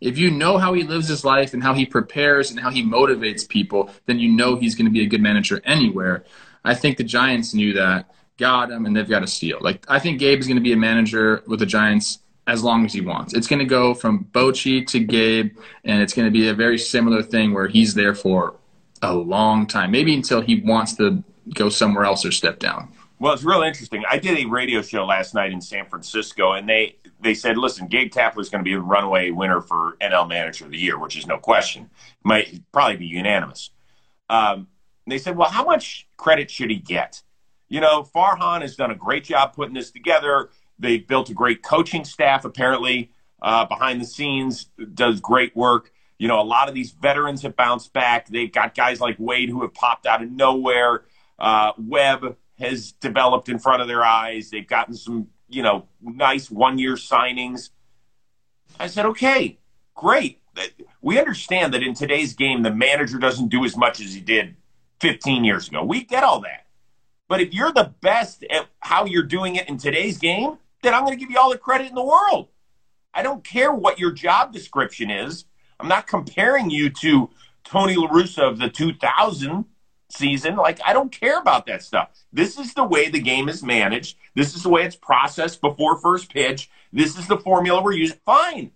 If 0.00 0.18
you 0.18 0.32
know 0.32 0.58
how 0.58 0.74
he 0.74 0.82
lives 0.82 1.06
his 1.06 1.24
life 1.24 1.54
and 1.54 1.62
how 1.62 1.74
he 1.74 1.86
prepares 1.86 2.50
and 2.50 2.58
how 2.58 2.70
he 2.70 2.82
motivates 2.82 3.48
people, 3.48 3.88
then 4.06 4.18
you 4.18 4.32
know 4.32 4.56
he's 4.56 4.74
going 4.74 4.86
to 4.86 4.90
be 4.90 5.02
a 5.02 5.06
good 5.06 5.22
manager 5.22 5.62
anywhere. 5.64 6.24
I 6.66 6.74
think 6.74 6.96
the 6.96 7.04
Giants 7.04 7.54
knew 7.54 7.72
that, 7.74 8.10
got 8.38 8.70
him, 8.70 8.86
and 8.86 8.94
they've 8.94 9.08
got 9.08 9.22
a 9.22 9.26
steal. 9.26 9.58
Like 9.60 9.84
I 9.88 9.98
think 9.98 10.18
Gabe 10.18 10.38
is 10.38 10.46
going 10.46 10.56
to 10.56 10.62
be 10.62 10.72
a 10.72 10.76
manager 10.76 11.42
with 11.46 11.60
the 11.60 11.66
Giants 11.66 12.18
as 12.46 12.62
long 12.62 12.84
as 12.84 12.92
he 12.92 13.00
wants. 13.00 13.34
It's 13.34 13.46
going 13.46 13.58
to 13.58 13.64
go 13.64 13.94
from 13.94 14.24
Bochy 14.32 14.86
to 14.88 15.00
Gabe, 15.00 15.56
and 15.84 16.02
it's 16.02 16.12
going 16.12 16.26
to 16.26 16.30
be 16.30 16.48
a 16.48 16.54
very 16.54 16.78
similar 16.78 17.22
thing 17.22 17.52
where 17.52 17.66
he's 17.66 17.94
there 17.94 18.14
for 18.14 18.54
a 19.02 19.14
long 19.14 19.66
time, 19.66 19.90
maybe 19.90 20.14
until 20.14 20.40
he 20.40 20.60
wants 20.60 20.94
to 20.96 21.22
go 21.54 21.68
somewhere 21.68 22.04
else 22.04 22.24
or 22.24 22.32
step 22.32 22.58
down. 22.58 22.92
Well, 23.18 23.32
it's 23.32 23.44
real 23.44 23.62
interesting. 23.62 24.04
I 24.10 24.18
did 24.18 24.38
a 24.38 24.44
radio 24.44 24.82
show 24.82 25.06
last 25.06 25.34
night 25.34 25.50
in 25.50 25.60
San 25.60 25.86
Francisco, 25.86 26.52
and 26.52 26.68
they 26.68 26.96
they 27.20 27.34
said, 27.34 27.56
"Listen, 27.56 27.88
Gabe 27.88 28.12
Kapler 28.12 28.40
is 28.40 28.50
going 28.50 28.62
to 28.62 28.68
be 28.68 28.74
a 28.74 28.80
runaway 28.80 29.30
winner 29.30 29.60
for 29.60 29.96
NL 30.00 30.28
Manager 30.28 30.66
of 30.66 30.70
the 30.70 30.78
Year, 30.78 30.98
which 30.98 31.16
is 31.16 31.26
no 31.26 31.38
question. 31.38 31.88
Might 32.22 32.60
probably 32.72 32.96
be 32.96 33.06
unanimous." 33.06 33.70
Um, 34.28 34.68
they 35.12 35.18
said, 35.18 35.36
"Well, 35.36 35.50
how 35.50 35.64
much 35.64 36.08
credit 36.16 36.50
should 36.50 36.70
he 36.70 36.76
get?" 36.76 37.22
You 37.68 37.80
know, 37.80 38.02
Farhan 38.02 38.62
has 38.62 38.76
done 38.76 38.90
a 38.90 38.94
great 38.94 39.24
job 39.24 39.54
putting 39.54 39.74
this 39.74 39.90
together. 39.90 40.50
They've 40.78 41.06
built 41.06 41.30
a 41.30 41.34
great 41.34 41.62
coaching 41.62 42.04
staff, 42.04 42.44
apparently 42.44 43.10
uh, 43.42 43.64
behind 43.66 44.00
the 44.00 44.06
scenes, 44.06 44.66
does 44.94 45.20
great 45.20 45.54
work. 45.56 45.92
You 46.18 46.28
know, 46.28 46.40
a 46.40 46.44
lot 46.44 46.68
of 46.68 46.74
these 46.74 46.92
veterans 46.92 47.42
have 47.42 47.56
bounced 47.56 47.92
back. 47.92 48.28
They've 48.28 48.50
got 48.50 48.74
guys 48.74 49.00
like 49.00 49.16
Wade 49.18 49.50
who 49.50 49.62
have 49.62 49.74
popped 49.74 50.06
out 50.06 50.22
of 50.22 50.30
nowhere. 50.30 51.04
Uh, 51.38 51.72
Webb 51.78 52.36
has 52.58 52.92
developed 52.92 53.48
in 53.48 53.58
front 53.58 53.82
of 53.82 53.88
their 53.88 54.02
eyes. 54.02 54.48
They've 54.50 54.66
gotten 54.66 54.94
some, 54.94 55.28
you 55.48 55.62
know, 55.62 55.88
nice 56.00 56.50
one 56.50 56.78
year 56.78 56.94
signings. 56.94 57.70
I 58.80 58.86
said, 58.86 59.04
okay, 59.06 59.58
great. 59.94 60.40
We 61.02 61.18
understand 61.18 61.74
that 61.74 61.82
in 61.82 61.92
today's 61.92 62.32
game, 62.32 62.62
the 62.62 62.70
manager 62.72 63.18
doesn't 63.18 63.48
do 63.48 63.64
as 63.66 63.76
much 63.76 64.00
as 64.00 64.14
he 64.14 64.20
did 64.20 64.56
15 65.00 65.44
years 65.44 65.68
ago. 65.68 65.84
We 65.84 66.04
get 66.04 66.24
all 66.24 66.40
that. 66.40 66.66
But 67.28 67.40
if 67.40 67.52
you're 67.52 67.72
the 67.72 67.94
best 68.00 68.44
at 68.50 68.68
how 68.80 69.04
you're 69.04 69.22
doing 69.22 69.56
it 69.56 69.68
in 69.68 69.78
today's 69.78 70.18
game, 70.18 70.58
then 70.82 70.94
I'm 70.94 71.04
going 71.04 71.16
to 71.16 71.20
give 71.20 71.30
you 71.30 71.38
all 71.38 71.50
the 71.50 71.58
credit 71.58 71.88
in 71.88 71.94
the 71.94 72.04
world. 72.04 72.48
I 73.12 73.22
don't 73.22 73.42
care 73.42 73.72
what 73.72 73.98
your 73.98 74.12
job 74.12 74.52
description 74.52 75.10
is. 75.10 75.46
I'm 75.80 75.88
not 75.88 76.06
comparing 76.06 76.70
you 76.70 76.90
to 76.90 77.30
Tony 77.64 77.96
LaRussa 77.96 78.50
of 78.50 78.58
the 78.58 78.68
2000 78.68 79.64
season. 80.08 80.56
Like, 80.56 80.78
I 80.84 80.92
don't 80.92 81.10
care 81.10 81.38
about 81.38 81.66
that 81.66 81.82
stuff. 81.82 82.10
This 82.32 82.58
is 82.58 82.74
the 82.74 82.84
way 82.84 83.08
the 83.08 83.20
game 83.20 83.48
is 83.48 83.62
managed. 83.62 84.16
This 84.34 84.54
is 84.54 84.62
the 84.62 84.68
way 84.68 84.84
it's 84.84 84.96
processed 84.96 85.60
before 85.60 85.98
first 85.98 86.32
pitch. 86.32 86.70
This 86.92 87.18
is 87.18 87.26
the 87.26 87.38
formula 87.38 87.82
we're 87.82 87.92
using. 87.92 88.18
Fine. 88.24 88.70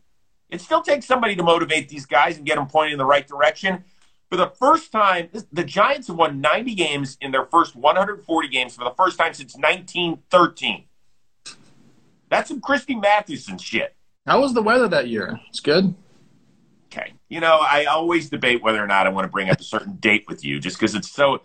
It 0.49 0.61
still 0.61 0.83
takes 0.83 1.07
somebody 1.07 1.37
to 1.37 1.43
motivate 1.43 1.89
these 1.89 2.07
guys 2.07 2.37
and 2.37 2.47
get 2.47 2.57
them 2.57 2.67
pointing 2.67 2.93
in 2.93 2.99
the 2.99 3.05
right 3.05 3.27
direction. 3.27 3.85
For 4.31 4.37
the 4.37 4.49
first 4.49 4.93
time, 4.93 5.29
the 5.53 5.65
Giants 5.65 6.07
have 6.09 6.17
won 6.17 6.41
90 6.41 6.75
games 6.75 7.19
in 7.21 7.33
their 7.33 7.47
first 7.47 7.75
140 7.75 8.49
games 8.49 8.77
for 8.77 8.85
the 8.85 8.95
first 8.97 9.19
time 9.19 9.35
since 9.35 9.55
1913. 9.55 10.85
That's 12.29 12.49
some 12.49 12.61
Christy 12.61 12.95
Mathewson 12.95 13.59
shit. 13.59 13.97
How 14.27 14.41
was 14.41 14.55
the 14.55 14.63
weather 14.63 14.87
that 14.89 15.09
year? 15.09 15.41
It's 15.49 15.61
good 15.61 15.95
okay. 16.91 17.13
You 17.29 17.41
know, 17.41 17.59
I 17.61 17.85
always 17.85 18.29
debate 18.29 18.63
whether 18.63 18.83
or 18.83 18.87
not 18.87 19.07
I 19.07 19.11
want 19.11 19.25
to 19.25 19.31
bring 19.31 19.49
up 19.49 19.61
a 19.61 19.65
certain 19.65 19.95
date 19.97 20.25
with 20.29 20.45
you 20.45 20.61
just 20.61 20.79
because 20.79 20.95
it's 20.95 21.11
so, 21.11 21.43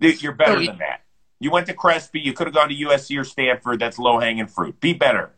you're 0.00 0.32
better 0.32 0.64
than 0.64 0.78
that. 0.78 1.02
You 1.40 1.50
went 1.50 1.66
to 1.66 1.74
Crespi. 1.74 2.20
You 2.20 2.32
could 2.32 2.46
have 2.46 2.54
gone 2.54 2.68
to 2.68 2.74
USC 2.74 3.20
or 3.20 3.24
Stanford. 3.24 3.80
That's 3.80 3.98
low 3.98 4.20
hanging 4.20 4.46
fruit. 4.46 4.78
Be 4.80 4.92
better. 4.92 5.32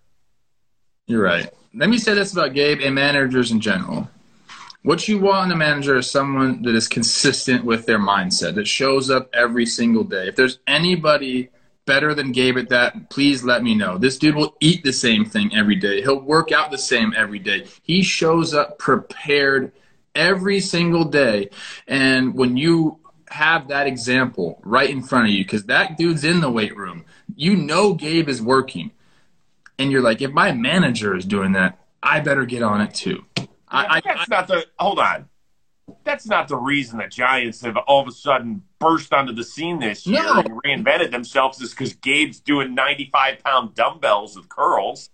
You're 1.06 1.22
right. 1.22 1.50
Let 1.74 1.88
me 1.88 1.98
say 1.98 2.14
this 2.14 2.32
about 2.32 2.54
Gabe 2.54 2.80
and 2.80 2.94
managers 2.94 3.50
in 3.50 3.60
general. 3.60 4.08
What 4.86 5.08
you 5.08 5.18
want 5.18 5.50
in 5.50 5.56
a 5.56 5.58
manager 5.58 5.96
is 5.96 6.08
someone 6.08 6.62
that 6.62 6.76
is 6.76 6.86
consistent 6.86 7.64
with 7.64 7.86
their 7.86 7.98
mindset, 7.98 8.54
that 8.54 8.68
shows 8.68 9.10
up 9.10 9.28
every 9.34 9.66
single 9.66 10.04
day. 10.04 10.28
If 10.28 10.36
there's 10.36 10.60
anybody 10.64 11.50
better 11.86 12.14
than 12.14 12.30
Gabe 12.30 12.56
at 12.56 12.68
that, 12.68 13.10
please 13.10 13.42
let 13.42 13.64
me 13.64 13.74
know. 13.74 13.98
This 13.98 14.16
dude 14.16 14.36
will 14.36 14.56
eat 14.60 14.84
the 14.84 14.92
same 14.92 15.24
thing 15.24 15.52
every 15.52 15.74
day. 15.74 16.02
He'll 16.02 16.20
work 16.20 16.52
out 16.52 16.70
the 16.70 16.78
same 16.78 17.12
every 17.16 17.40
day. 17.40 17.66
He 17.82 18.04
shows 18.04 18.54
up 18.54 18.78
prepared 18.78 19.72
every 20.14 20.60
single 20.60 21.04
day. 21.04 21.50
And 21.88 22.36
when 22.36 22.56
you 22.56 23.00
have 23.30 23.66
that 23.66 23.88
example 23.88 24.60
right 24.62 24.88
in 24.88 25.02
front 25.02 25.26
of 25.26 25.32
you, 25.32 25.42
because 25.42 25.64
that 25.64 25.98
dude's 25.98 26.22
in 26.22 26.38
the 26.38 26.50
weight 26.50 26.76
room, 26.76 27.06
you 27.34 27.56
know 27.56 27.92
Gabe 27.92 28.28
is 28.28 28.40
working. 28.40 28.92
And 29.80 29.90
you're 29.90 30.00
like, 30.00 30.22
if 30.22 30.30
my 30.30 30.52
manager 30.52 31.16
is 31.16 31.24
doing 31.24 31.54
that, 31.54 31.76
I 32.04 32.20
better 32.20 32.44
get 32.44 32.62
on 32.62 32.80
it 32.82 32.94
too. 32.94 33.24
I, 33.68 34.00
that's 34.00 34.20
I, 34.20 34.24
not 34.28 34.48
the 34.48 34.66
hold 34.78 34.98
on. 34.98 35.28
That's 36.04 36.26
not 36.26 36.48
the 36.48 36.56
reason 36.56 36.98
the 36.98 37.06
Giants 37.06 37.60
have 37.60 37.76
all 37.76 38.02
of 38.02 38.08
a 38.08 38.12
sudden 38.12 38.62
burst 38.80 39.12
onto 39.12 39.32
the 39.32 39.44
scene 39.44 39.78
this 39.78 40.06
year 40.06 40.22
no. 40.22 40.40
and 40.40 40.50
reinvented 40.62 41.12
themselves 41.12 41.60
is 41.60 41.70
because 41.70 41.94
Gabe's 41.94 42.40
doing 42.40 42.74
95 42.74 43.42
pound 43.44 43.74
dumbbells 43.74 44.36
with 44.36 44.48
curls 44.48 45.10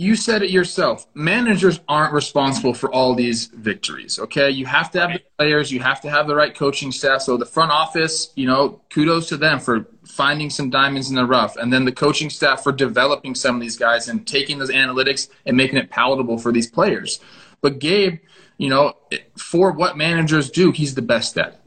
you 0.00 0.16
said 0.16 0.42
it 0.42 0.48
yourself. 0.48 1.06
Managers 1.12 1.80
aren't 1.86 2.14
responsible 2.14 2.72
for 2.72 2.90
all 2.90 3.14
these 3.14 3.48
victories. 3.48 4.18
Okay, 4.18 4.48
you 4.48 4.64
have 4.64 4.90
to 4.92 5.00
have 5.00 5.12
the 5.12 5.22
players, 5.38 5.70
you 5.70 5.80
have 5.80 6.00
to 6.00 6.08
have 6.08 6.26
the 6.26 6.34
right 6.34 6.54
coaching 6.54 6.90
staff. 6.90 7.20
So 7.20 7.36
the 7.36 7.44
front 7.44 7.70
office, 7.70 8.32
you 8.34 8.46
know, 8.46 8.80
kudos 8.88 9.28
to 9.28 9.36
them 9.36 9.60
for 9.60 9.86
finding 10.06 10.48
some 10.48 10.70
diamonds 10.70 11.10
in 11.10 11.16
the 11.16 11.26
rough, 11.26 11.56
and 11.56 11.70
then 11.70 11.84
the 11.84 11.92
coaching 11.92 12.30
staff 12.30 12.62
for 12.62 12.72
developing 12.72 13.34
some 13.34 13.56
of 13.56 13.60
these 13.60 13.76
guys 13.76 14.08
and 14.08 14.26
taking 14.26 14.58
those 14.58 14.70
analytics 14.70 15.28
and 15.44 15.54
making 15.54 15.76
it 15.76 15.90
palatable 15.90 16.38
for 16.38 16.50
these 16.50 16.70
players. 16.70 17.20
But 17.60 17.78
Gabe, 17.78 18.20
you 18.58 18.68
know, 18.68 18.94
for 19.36 19.72
what 19.72 19.96
managers 19.96 20.50
do, 20.50 20.70
he's 20.70 20.94
the 20.94 21.02
best 21.02 21.36
at 21.38 21.60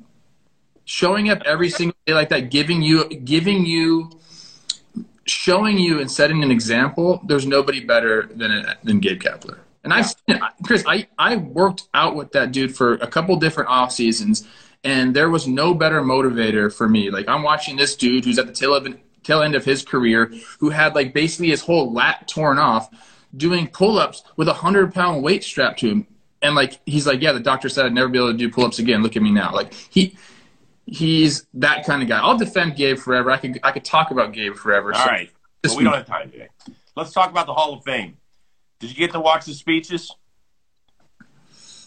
showing 0.86 1.30
up 1.30 1.42
every 1.46 1.70
single 1.70 1.96
day 2.06 2.14
like 2.14 2.30
that, 2.30 2.52
giving 2.52 2.82
you 2.82 3.08
giving 3.10 3.66
you 3.66 4.12
showing 5.26 5.78
you 5.78 6.02
and 6.02 6.12
setting 6.12 6.44
an 6.44 6.52
example, 6.52 7.22
there's 7.26 7.46
nobody 7.46 7.84
better 7.84 8.30
than 8.36 8.66
than 8.84 9.00
Gabe 9.00 9.22
Kapler. 9.22 9.60
And 9.84 9.94
I've 9.94 10.08
seen 10.08 10.16
it. 10.28 10.42
Chris, 10.64 10.84
I, 10.88 11.08
I 11.18 11.36
worked 11.36 11.90
out 11.94 12.16
with 12.16 12.32
that 12.32 12.54
dude 12.54 12.76
for 12.76 12.94
a 12.96 13.08
couple 13.08 13.36
different 13.36 13.70
off 13.70 13.92
seasons, 13.92 14.48
and 14.84 15.14
there 15.14 15.30
was 15.30 15.46
no 15.46 15.74
better 15.74 16.02
motivator 16.02 16.74
for 16.74 16.88
me. 16.88 17.10
Like 17.10 17.28
I'm 17.28 17.44
watching 17.44 17.76
this 17.76 17.96
dude 17.96 18.26
who's 18.26 18.40
at 18.40 18.48
the 18.48 18.54
tail 18.54 18.76
of 18.76 18.88
tail 19.24 19.42
end 19.42 19.56
of 19.56 19.66
his 19.66 19.84
career, 19.84 20.32
who 20.60 20.70
had 20.70 20.96
like 20.96 21.14
basically 21.14 21.50
his 21.50 21.62
whole 21.62 21.92
lat 21.92 22.28
torn 22.28 22.60
off, 22.60 22.90
doing 23.36 23.68
pull 23.68 23.98
ups 23.98 24.24
with 24.36 24.48
a 24.48 24.54
hundred 24.54 24.94
pound 24.94 25.24
weight 25.24 25.44
strapped 25.44 25.80
to 25.80 25.90
him. 25.90 26.08
And 26.42 26.56
like 26.56 26.80
he's 26.86 27.08
like, 27.08 27.22
yeah, 27.22 27.32
the 27.32 27.40
doctor 27.40 27.70
said 27.70 27.86
I'd 27.86 27.94
never 27.94 28.10
be 28.10 28.18
able 28.18 28.32
to 28.32 28.38
do 28.38 28.50
pull 28.50 28.66
ups 28.66 28.80
again. 28.80 29.02
Look 29.02 29.16
at 29.16 29.22
me 29.22 29.32
now. 29.32 29.54
Like 29.54 29.74
he 29.74 30.18
he's 30.86 31.46
that 31.56 31.86
kind 31.86 32.02
of 32.02 32.10
guy. 32.10 32.20
I'll 32.20 32.38
defend 32.38 32.76
Gabe 32.76 32.98
forever. 32.98 33.32
I 33.32 33.38
could 33.38 33.60
I 33.64 33.72
could 33.72 33.86
talk 33.86 34.12
about 34.12 34.34
Gabe 34.34 34.56
forever. 34.56 34.94
All 34.94 35.04
so 35.04 35.10
right, 35.10 35.30
well, 35.66 35.78
we 35.78 35.84
don't 35.84 35.94
have 35.94 36.06
time 36.06 36.32
today. 36.32 36.50
Let's 36.96 37.12
talk 37.12 37.30
about 37.30 37.48
the 37.48 37.54
Hall 37.54 37.74
of 37.74 37.84
Fame. 37.84 38.18
Did 38.80 38.90
you 38.90 38.96
get 38.96 39.12
to 39.14 39.20
watch 39.20 39.46
the 39.46 39.54
speeches? 39.54 40.14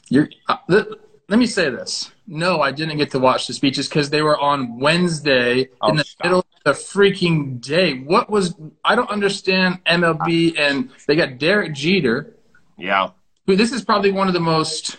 You're, 0.09 0.29
uh, 0.49 0.85
let, 1.29 1.39
me 1.39 1.47
say 1.47 1.71
this. 1.71 2.11
No, 2.27 2.61
I 2.61 2.71
didn't 2.73 2.99
get 2.99 3.11
to 3.13 3.19
watch 3.19 3.47
the 3.47 3.53
speeches 3.53 3.89
because 3.89 4.11
they 4.11 4.23
were 4.23 4.39
on 4.39 4.79
Wednesday 4.79 5.69
oh, 5.81 5.91
in 5.91 5.97
the 5.97 6.05
stop. 6.05 6.25
middle 6.25 6.39
of 6.41 6.47
the 6.65 6.73
freaking 6.73 7.61
day. 7.61 7.99
What 7.99 8.31
was 8.31 8.55
I 8.85 8.95
don't 8.95 9.11
understand 9.11 9.85
MLB 9.85 10.59
and 10.59 10.91
they 11.07 11.17
got 11.17 11.39
Derek 11.39 11.75
Jeter. 11.75 12.37
Yeah. 12.79 13.11
Who 13.47 13.57
this 13.57 13.73
is 13.73 13.85
probably 13.85 14.13
one 14.13 14.29
of 14.29 14.35
the 14.35 14.41
most 14.41 14.99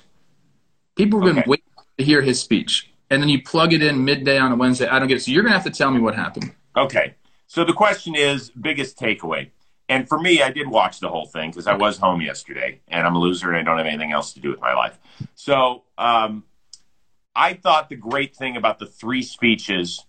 people 0.96 1.20
have 1.20 1.28
been 1.28 1.40
okay. 1.40 1.50
waiting 1.50 1.66
to 1.98 2.04
hear 2.04 2.22
his 2.22 2.40
speech 2.40 2.92
and 3.10 3.22
then 3.22 3.30
you 3.30 3.42
plug 3.42 3.74
it 3.74 3.82
in 3.82 4.04
midday 4.04 4.38
on 4.38 4.52
a 4.52 4.56
Wednesday. 4.56 4.88
I 4.88 5.00
don't 5.00 5.08
get 5.08 5.18
it. 5.18 5.22
So 5.22 5.32
you're 5.32 5.44
going 5.44 5.54
to 5.54 5.60
have 5.60 5.72
to 5.72 5.78
tell 5.78 5.92
me 5.92 6.00
what 6.00 6.16
happened. 6.16 6.54
Okay. 6.76 7.16
So 7.48 7.64
the 7.64 7.74
question 7.74 8.16
is 8.16 8.50
biggest 8.50 9.00
takeaway. 9.00 9.50
And 9.90 10.08
for 10.08 10.20
me, 10.20 10.42
I 10.42 10.52
did 10.52 10.68
watch 10.68 11.00
the 11.00 11.10
whole 11.10 11.26
thing 11.26 11.50
because 11.50 11.68
I 11.68 11.76
was 11.76 11.98
home 11.98 12.22
yesterday 12.22 12.82
and 12.88 13.08
I'm 13.08 13.16
a 13.16 13.20
loser 13.20 13.50
and 13.50 13.58
I 13.58 13.64
don't 13.64 13.78
have 13.78 13.88
anything 13.88 14.12
else 14.12 14.34
to 14.34 14.42
do 14.42 14.50
with 14.50 14.60
my 14.60 14.74
life. 14.74 15.00
So 15.36 15.84
um, 15.98 16.44
I 17.34 17.54
thought 17.54 17.88
the 17.90 17.96
great 17.96 18.36
thing 18.36 18.58
about 18.58 18.80
the 18.80 18.86
three 18.86 19.22
speeches 19.22 20.06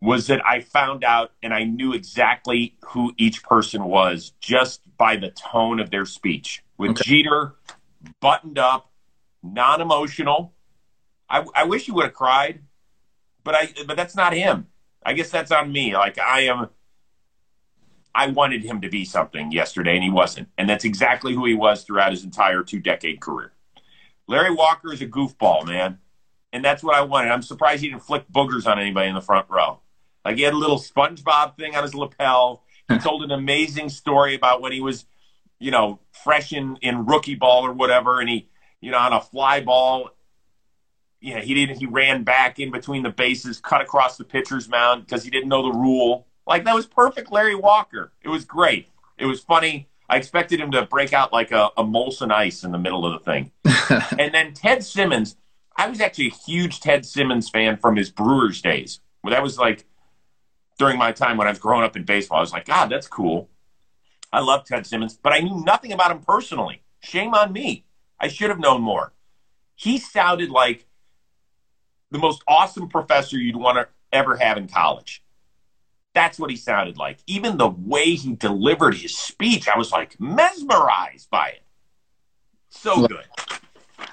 was 0.00 0.26
that 0.26 0.46
I 0.46 0.60
found 0.60 1.02
out 1.02 1.32
and 1.42 1.52
I 1.52 1.64
knew 1.64 1.92
exactly 1.92 2.76
who 2.88 3.14
each 3.16 3.42
person 3.42 3.84
was 3.84 4.32
just 4.40 4.82
by 4.96 5.16
the 5.16 5.30
tone 5.30 5.80
of 5.80 5.90
their 5.90 6.04
speech. 6.04 6.62
With 6.76 6.92
okay. 6.92 7.02
Jeter, 7.04 7.54
buttoned 8.20 8.58
up, 8.58 8.92
non 9.42 9.80
emotional, 9.80 10.52
I, 11.28 11.44
I 11.54 11.64
wish 11.64 11.86
he 11.86 11.92
would 11.92 12.04
have 12.04 12.14
cried, 12.14 12.60
but 13.42 13.54
I 13.54 13.72
but 13.86 13.96
that's 13.96 14.14
not 14.14 14.34
him. 14.34 14.66
I 15.04 15.14
guess 15.14 15.30
that's 15.30 15.50
on 15.50 15.72
me. 15.72 15.94
Like 15.94 16.18
I 16.18 16.42
am. 16.42 16.68
I 18.14 18.28
wanted 18.28 18.62
him 18.62 18.80
to 18.82 18.88
be 18.88 19.04
something 19.04 19.50
yesterday, 19.50 19.94
and 19.94 20.04
he 20.04 20.10
wasn't. 20.10 20.48
And 20.56 20.68
that's 20.68 20.84
exactly 20.84 21.34
who 21.34 21.44
he 21.46 21.54
was 21.54 21.82
throughout 21.82 22.12
his 22.12 22.24
entire 22.24 22.62
two 22.62 22.80
decade 22.80 23.20
career. 23.20 23.52
Larry 24.26 24.54
Walker 24.54 24.92
is 24.92 25.02
a 25.02 25.06
goofball, 25.06 25.66
man. 25.66 25.98
And 26.52 26.64
that's 26.64 26.82
what 26.84 26.94
I 26.94 27.00
wanted. 27.00 27.30
I'm 27.30 27.42
surprised 27.42 27.82
he 27.82 27.88
didn't 27.88 28.04
flick 28.04 28.28
boogers 28.28 28.66
on 28.70 28.78
anybody 28.78 29.08
in 29.08 29.14
the 29.14 29.20
front 29.20 29.50
row. 29.50 29.80
Like 30.24 30.36
he 30.36 30.42
had 30.42 30.54
a 30.54 30.58
little 30.58 30.78
SpongeBob 30.78 31.56
thing 31.56 31.74
on 31.74 31.82
his 31.82 31.94
lapel. 31.94 32.62
He 32.88 32.98
told 32.98 33.24
an 33.24 33.32
amazing 33.32 33.88
story 33.88 34.34
about 34.34 34.62
when 34.62 34.70
he 34.70 34.80
was, 34.80 35.06
you 35.58 35.70
know, 35.70 35.98
fresh 36.12 36.52
in, 36.52 36.76
in 36.80 37.06
rookie 37.06 37.34
ball 37.34 37.66
or 37.66 37.72
whatever, 37.72 38.20
and 38.20 38.28
he, 38.28 38.48
you 38.80 38.90
know, 38.90 38.98
on 38.98 39.12
a 39.12 39.20
fly 39.20 39.60
ball, 39.60 40.10
know, 41.34 41.40
he 41.40 41.54
didn't. 41.54 41.78
He 41.78 41.86
ran 41.86 42.22
back 42.22 42.58
in 42.58 42.70
between 42.70 43.02
the 43.02 43.10
bases, 43.10 43.58
cut 43.58 43.80
across 43.80 44.16
the 44.16 44.24
pitcher's 44.24 44.68
mound 44.68 45.06
because 45.06 45.24
he 45.24 45.30
didn't 45.30 45.48
know 45.48 45.62
the 45.62 45.76
rule. 45.76 46.26
Like 46.46 46.64
that 46.64 46.74
was 46.74 46.86
perfect, 46.86 47.32
Larry 47.32 47.54
Walker. 47.54 48.12
It 48.22 48.28
was 48.28 48.44
great. 48.44 48.88
It 49.18 49.26
was 49.26 49.40
funny. 49.40 49.88
I 50.08 50.16
expected 50.16 50.60
him 50.60 50.70
to 50.72 50.84
break 50.84 51.12
out 51.12 51.32
like 51.32 51.50
a, 51.50 51.70
a 51.76 51.84
Molson 51.84 52.30
Ice 52.30 52.64
in 52.64 52.72
the 52.72 52.78
middle 52.78 53.06
of 53.06 53.12
the 53.12 53.18
thing. 53.18 53.52
and 54.18 54.34
then 54.34 54.52
Ted 54.52 54.84
Simmons. 54.84 55.36
I 55.76 55.88
was 55.88 56.00
actually 56.00 56.28
a 56.28 56.34
huge 56.46 56.80
Ted 56.80 57.04
Simmons 57.04 57.48
fan 57.48 57.78
from 57.78 57.96
his 57.96 58.10
Brewers 58.10 58.62
days. 58.62 59.00
Well, 59.22 59.32
that 59.32 59.42
was 59.42 59.58
like 59.58 59.84
during 60.78 60.98
my 60.98 61.12
time 61.12 61.36
when 61.36 61.46
I 61.46 61.50
was 61.50 61.58
growing 61.58 61.84
up 61.84 61.96
in 61.96 62.04
baseball. 62.04 62.38
I 62.38 62.42
was 62.42 62.52
like, 62.52 62.66
God, 62.66 62.90
that's 62.90 63.08
cool. 63.08 63.48
I 64.32 64.40
love 64.40 64.64
Ted 64.64 64.86
Simmons, 64.86 65.18
but 65.20 65.32
I 65.32 65.40
knew 65.40 65.64
nothing 65.64 65.92
about 65.92 66.10
him 66.10 66.20
personally. 66.20 66.82
Shame 67.00 67.34
on 67.34 67.52
me. 67.52 67.84
I 68.20 68.28
should 68.28 68.50
have 68.50 68.58
known 68.58 68.82
more. 68.82 69.12
He 69.74 69.98
sounded 69.98 70.50
like 70.50 70.86
the 72.10 72.18
most 72.18 72.42
awesome 72.46 72.88
professor 72.88 73.36
you'd 73.36 73.56
want 73.56 73.78
to 73.78 73.88
ever 74.12 74.36
have 74.36 74.56
in 74.56 74.68
college. 74.68 75.23
That's 76.14 76.38
what 76.38 76.50
he 76.50 76.56
sounded 76.56 76.96
like. 76.96 77.18
Even 77.26 77.56
the 77.56 77.68
way 77.68 78.14
he 78.14 78.34
delivered 78.34 78.94
his 78.94 79.16
speech, 79.16 79.68
I 79.68 79.76
was 79.76 79.90
like 79.92 80.18
mesmerized 80.20 81.28
by 81.28 81.48
it. 81.48 81.62
So 82.70 83.06
good. 83.06 83.24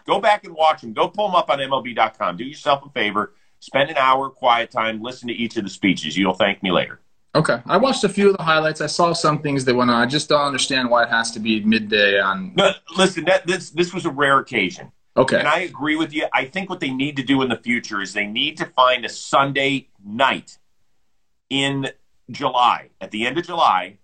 Go 0.05 0.19
back 0.19 0.43
and 0.43 0.53
watch 0.53 0.83
him. 0.83 0.93
Go 0.93 1.07
pull 1.07 1.29
him 1.29 1.35
up 1.35 1.49
on 1.49 1.59
MLB.com. 1.59 2.37
Do 2.37 2.43
yourself 2.43 2.83
a 2.85 2.89
favor. 2.89 3.33
Spend 3.59 3.91
an 3.91 3.97
hour, 3.97 4.29
quiet 4.29 4.71
time, 4.71 5.03
listen 5.03 5.27
to 5.27 5.33
each 5.33 5.55
of 5.57 5.63
the 5.63 5.69
speeches. 5.69 6.17
You'll 6.17 6.33
thank 6.33 6.63
me 6.63 6.71
later. 6.71 6.99
Okay. 7.35 7.61
I 7.67 7.77
watched 7.77 8.03
a 8.03 8.09
few 8.09 8.31
of 8.31 8.37
the 8.37 8.43
highlights. 8.43 8.81
I 8.81 8.87
saw 8.87 9.13
some 9.13 9.39
things 9.39 9.63
that 9.65 9.75
went 9.75 9.91
on. 9.91 10.01
I 10.01 10.07
just 10.07 10.27
don't 10.27 10.41
understand 10.41 10.89
why 10.89 11.03
it 11.03 11.09
has 11.09 11.31
to 11.31 11.39
be 11.39 11.63
midday 11.63 12.19
on. 12.19 12.53
No, 12.55 12.71
listen, 12.97 13.25
that, 13.25 13.45
this, 13.45 13.69
this 13.69 13.93
was 13.93 14.05
a 14.05 14.09
rare 14.09 14.39
occasion. 14.39 14.91
Okay. 15.15 15.37
And 15.37 15.47
I 15.47 15.59
agree 15.59 15.95
with 15.95 16.13
you. 16.13 16.25
I 16.33 16.45
think 16.45 16.69
what 16.69 16.79
they 16.79 16.89
need 16.89 17.15
to 17.17 17.23
do 17.23 17.41
in 17.41 17.49
the 17.49 17.57
future 17.57 18.01
is 18.01 18.13
they 18.13 18.25
need 18.25 18.57
to 18.57 18.65
find 18.65 19.05
a 19.05 19.09
Sunday 19.09 19.89
night 20.03 20.57
in 21.51 21.89
July, 22.31 22.89
at 23.01 23.11
the 23.11 23.27
end 23.27 23.37
of 23.37 23.45
July, 23.45 23.97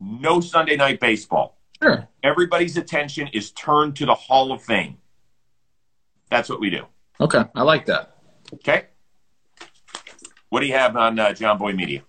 no 0.00 0.40
Sunday 0.40 0.74
night 0.74 0.98
baseball. 0.98 1.60
Sure. 1.80 2.08
Everybody's 2.22 2.78
attention 2.78 3.28
is 3.28 3.50
turned 3.52 3.94
to 3.96 4.06
the 4.06 4.14
Hall 4.14 4.50
of 4.50 4.62
Fame. 4.62 4.96
That's 6.30 6.48
what 6.48 6.58
we 6.58 6.70
do. 6.70 6.86
Okay. 7.20 7.44
I 7.54 7.62
like 7.62 7.86
that. 7.86 8.16
Okay. 8.54 8.86
What 10.48 10.60
do 10.60 10.66
you 10.66 10.72
have 10.72 10.96
on 10.96 11.18
uh, 11.18 11.54
Boy 11.58 11.72
Media? 11.74 12.02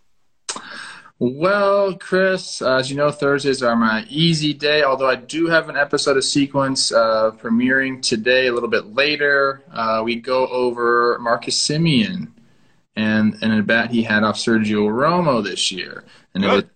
Well, 1.20 1.96
Chris, 1.96 2.62
uh, 2.62 2.76
as 2.76 2.90
you 2.90 2.96
know, 2.96 3.12
Thursdays 3.12 3.62
are 3.64 3.76
my 3.76 4.06
easy 4.08 4.54
day, 4.54 4.84
although 4.84 5.10
I 5.10 5.16
do 5.16 5.48
have 5.48 5.68
an 5.68 5.76
episode 5.76 6.16
of 6.16 6.24
Sequence 6.24 6.92
uh, 6.92 7.32
premiering 7.32 8.02
today 8.02 8.48
a 8.48 8.54
little 8.54 8.70
bit 8.70 8.94
later. 8.94 9.64
Uh, 9.74 10.04
we 10.06 10.16
go 10.16 10.48
over 10.48 11.18
Marcus 11.20 11.58
Semien 11.68 12.32
and, 12.98 13.38
and 13.42 13.54
a 13.54 13.64
bat 13.64 13.92
he 13.92 14.04
had 14.04 14.24
off 14.24 14.36
Sergio 14.36 14.90
Romo 14.90 15.44
this 15.44 15.72
year. 15.72 16.04
And 16.34 16.44
Good. 16.44 16.70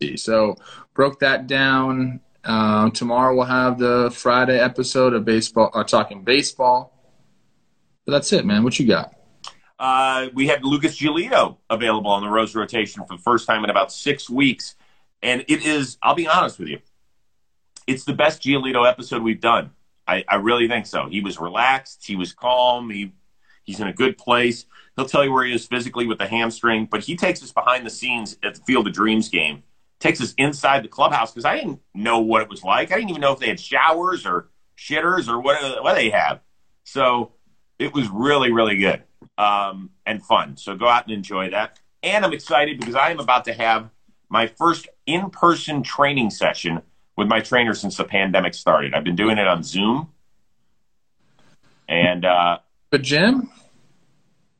it 0.00 0.12
was, 0.12 0.22
so 0.22 0.56
broke 0.94 1.20
that 1.20 1.46
down. 1.46 2.20
Um, 2.44 2.92
tomorrow 2.92 3.34
we'll 3.34 3.44
have 3.44 3.78
the 3.78 4.10
Friday 4.14 4.58
episode 4.58 5.12
of 5.12 5.24
baseball, 5.24 5.70
uh, 5.74 5.84
talking 5.84 6.22
baseball. 6.22 6.94
But 8.06 8.12
that's 8.12 8.32
it, 8.32 8.46
man. 8.46 8.62
What 8.62 8.78
you 8.78 8.86
got? 8.86 9.14
uh, 9.78 10.28
we 10.34 10.46
had 10.46 10.64
Lucas 10.64 10.98
Giolito 10.98 11.58
available 11.70 12.10
on 12.10 12.22
the 12.22 12.28
Rose 12.28 12.54
rotation 12.54 13.04
for 13.04 13.16
the 13.16 13.22
first 13.22 13.46
time 13.46 13.64
in 13.64 13.70
about 13.70 13.92
six 13.92 14.28
weeks. 14.28 14.74
And 15.22 15.44
it 15.48 15.64
is, 15.64 15.98
I'll 16.02 16.14
be 16.14 16.26
honest 16.26 16.58
with 16.58 16.68
you, 16.68 16.78
it's 17.86 18.04
the 18.04 18.12
best 18.12 18.42
Giolito 18.42 18.88
episode 18.88 19.22
we've 19.22 19.40
done. 19.40 19.70
I, 20.06 20.24
I 20.28 20.36
really 20.36 20.68
think 20.68 20.86
so. 20.86 21.08
He 21.08 21.20
was 21.20 21.38
relaxed. 21.38 22.06
He 22.06 22.16
was 22.16 22.32
calm. 22.32 22.90
He 22.90 23.12
He's 23.64 23.80
in 23.80 23.86
a 23.86 23.92
good 23.92 24.16
place. 24.16 24.64
He'll 24.98 25.06
tell 25.06 25.24
you 25.24 25.32
where 25.32 25.44
he 25.44 25.54
is 25.54 25.64
physically 25.64 26.08
with 26.08 26.18
the 26.18 26.26
hamstring, 26.26 26.86
but 26.90 27.04
he 27.04 27.14
takes 27.14 27.40
us 27.40 27.52
behind 27.52 27.86
the 27.86 27.90
scenes 27.90 28.36
at 28.42 28.56
the 28.56 28.60
Field 28.62 28.88
of 28.88 28.92
Dreams 28.92 29.28
game. 29.28 29.62
Takes 30.00 30.20
us 30.20 30.34
inside 30.36 30.82
the 30.82 30.88
clubhouse 30.88 31.30
because 31.30 31.44
I 31.44 31.56
didn't 31.56 31.80
know 31.94 32.18
what 32.18 32.42
it 32.42 32.48
was 32.48 32.64
like. 32.64 32.90
I 32.90 32.96
didn't 32.96 33.10
even 33.10 33.20
know 33.20 33.32
if 33.32 33.38
they 33.38 33.46
had 33.46 33.60
showers 33.60 34.26
or 34.26 34.48
shitters 34.76 35.28
or 35.28 35.38
what 35.38 35.84
what 35.84 35.94
they 35.94 36.10
have. 36.10 36.40
So 36.82 37.32
it 37.78 37.94
was 37.94 38.08
really 38.08 38.50
really 38.50 38.76
good 38.76 39.04
um, 39.38 39.90
and 40.04 40.20
fun. 40.20 40.56
So 40.56 40.74
go 40.74 40.88
out 40.88 41.04
and 41.04 41.12
enjoy 41.12 41.50
that. 41.50 41.78
And 42.02 42.24
I'm 42.24 42.32
excited 42.32 42.80
because 42.80 42.96
I 42.96 43.12
am 43.12 43.20
about 43.20 43.44
to 43.44 43.52
have 43.52 43.90
my 44.28 44.48
first 44.48 44.88
in 45.06 45.30
person 45.30 45.84
training 45.84 46.30
session 46.30 46.82
with 47.16 47.28
my 47.28 47.38
trainer 47.38 47.74
since 47.74 47.98
the 47.98 48.04
pandemic 48.04 48.52
started. 48.52 48.94
I've 48.94 49.04
been 49.04 49.16
doing 49.16 49.38
it 49.38 49.46
on 49.46 49.62
Zoom. 49.62 50.08
And 51.88 52.24
uh, 52.24 52.58
the 52.90 52.98
gym? 52.98 53.50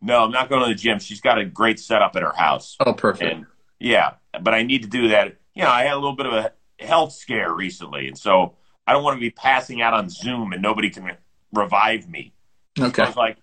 No, 0.01 0.25
I'm 0.25 0.31
not 0.31 0.49
going 0.49 0.63
to 0.63 0.69
the 0.69 0.75
gym. 0.75 0.99
She's 0.99 1.21
got 1.21 1.39
a 1.39 1.45
great 1.45 1.81
setup 1.81 2.15
at 2.17 2.23
her 2.23 2.33
house. 2.33 2.77
Oh, 2.81 2.93
perfect. 2.93 3.33
And, 3.33 3.47
yeah, 3.81 4.15
but 4.41 4.55
I 4.55 4.63
need 4.63 4.83
to 4.83 4.89
do 4.89 5.09
that. 5.09 5.37
You 5.55 5.63
know, 5.63 5.71
I 5.71 5.83
had 5.83 5.93
a 5.93 5.97
little 5.97 6.17
bit 6.17 6.27
of 6.27 6.33
a 6.33 6.53
health 6.79 7.13
scare 7.13 7.53
recently, 7.53 8.09
and 8.09 8.17
so 8.17 8.55
I 8.87 8.93
don't 8.93 9.03
want 9.03 9.17
to 9.17 9.21
be 9.21 9.31
passing 9.31 9.83
out 9.83 9.95
on 9.95 10.09
Zoom 10.09 10.53
and 10.53 10.63
nobody 10.63 10.91
can 10.91 11.17
revive 11.53 12.09
me. 12.09 12.33
Okay. 12.79 12.93
So 12.95 13.03
I 13.03 13.07
was 13.07 13.17
like, 13.17 13.39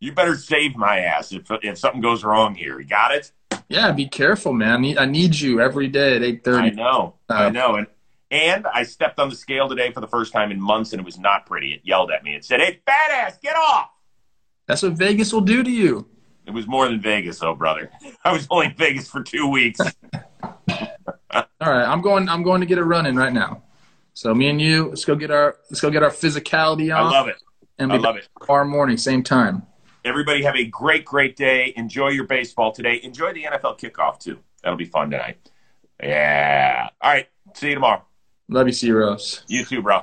you 0.00 0.12
better 0.12 0.36
save 0.36 0.76
my 0.76 1.00
ass 1.00 1.32
if 1.32 1.46
if 1.62 1.78
something 1.78 2.00
goes 2.00 2.24
wrong 2.24 2.54
here. 2.54 2.80
You 2.80 2.86
got 2.86 3.12
it? 3.12 3.30
Yeah, 3.68 3.92
be 3.92 4.06
careful, 4.06 4.52
man. 4.52 4.72
I 4.72 4.76
need, 4.78 4.98
I 4.98 5.06
need 5.06 5.38
you 5.38 5.60
every 5.60 5.88
day 5.88 6.16
at 6.16 6.22
eight 6.22 6.42
thirty. 6.42 6.68
I 6.68 6.70
know, 6.70 7.14
uh, 7.30 7.34
I 7.34 7.50
know, 7.50 7.76
and 7.76 7.86
and 8.30 8.66
I 8.66 8.82
stepped 8.82 9.20
on 9.20 9.28
the 9.28 9.36
scale 9.36 9.68
today 9.68 9.92
for 9.92 10.00
the 10.00 10.08
first 10.08 10.32
time 10.32 10.50
in 10.50 10.60
months, 10.60 10.92
and 10.92 11.00
it 11.00 11.04
was 11.04 11.18
not 11.18 11.46
pretty. 11.46 11.72
It 11.72 11.82
yelled 11.84 12.10
at 12.10 12.24
me. 12.24 12.34
It 12.34 12.44
said, 12.44 12.60
"Hey, 12.60 12.80
badass, 12.86 13.40
get 13.40 13.56
off!" 13.56 13.90
That's 14.66 14.82
what 14.82 14.92
Vegas 14.92 15.32
will 15.32 15.40
do 15.40 15.62
to 15.62 15.70
you. 15.70 16.08
It 16.46 16.52
was 16.52 16.66
more 16.66 16.88
than 16.88 17.00
Vegas, 17.00 17.38
though, 17.38 17.54
brother. 17.54 17.90
I 18.24 18.32
was 18.32 18.46
only 18.50 18.66
in 18.66 18.74
Vegas 18.74 19.08
for 19.08 19.22
two 19.22 19.48
weeks. 19.48 19.80
All 21.32 21.44
right, 21.60 21.86
I'm 21.86 22.00
going. 22.00 22.28
I'm 22.28 22.42
going 22.42 22.60
to 22.60 22.66
get 22.66 22.78
a 22.78 22.84
run 22.84 23.06
in 23.06 23.16
right 23.16 23.32
now. 23.32 23.62
So 24.14 24.34
me 24.34 24.48
and 24.48 24.60
you, 24.60 24.88
let's 24.88 25.04
go 25.04 25.14
get 25.14 25.30
our 25.30 25.56
let's 25.70 25.80
go 25.80 25.90
get 25.90 26.02
our 26.02 26.10
physicality 26.10 26.94
on. 26.94 27.06
I 27.06 27.10
love 27.10 27.28
it. 27.28 27.36
And 27.78 27.92
I 27.92 27.96
love 27.96 28.16
it. 28.16 28.28
Tomorrow 28.40 28.66
morning, 28.66 28.96
same 28.96 29.22
time. 29.22 29.62
Everybody 30.04 30.42
have 30.42 30.56
a 30.56 30.64
great, 30.64 31.04
great 31.04 31.36
day. 31.36 31.72
Enjoy 31.76 32.08
your 32.08 32.26
baseball 32.26 32.72
today. 32.72 33.00
Enjoy 33.02 33.32
the 33.32 33.44
NFL 33.44 33.78
kickoff 33.78 34.18
too. 34.18 34.38
That'll 34.62 34.76
be 34.76 34.84
fun 34.84 35.10
tonight. 35.10 35.38
Yeah. 36.02 36.88
All 37.00 37.12
right. 37.12 37.28
See 37.54 37.68
you 37.68 37.74
tomorrow. 37.74 38.04
Love 38.48 38.66
you, 38.66 38.72
C 38.72 38.90
Rose. 38.90 39.44
You 39.46 39.64
too, 39.64 39.80
bro. 39.80 40.02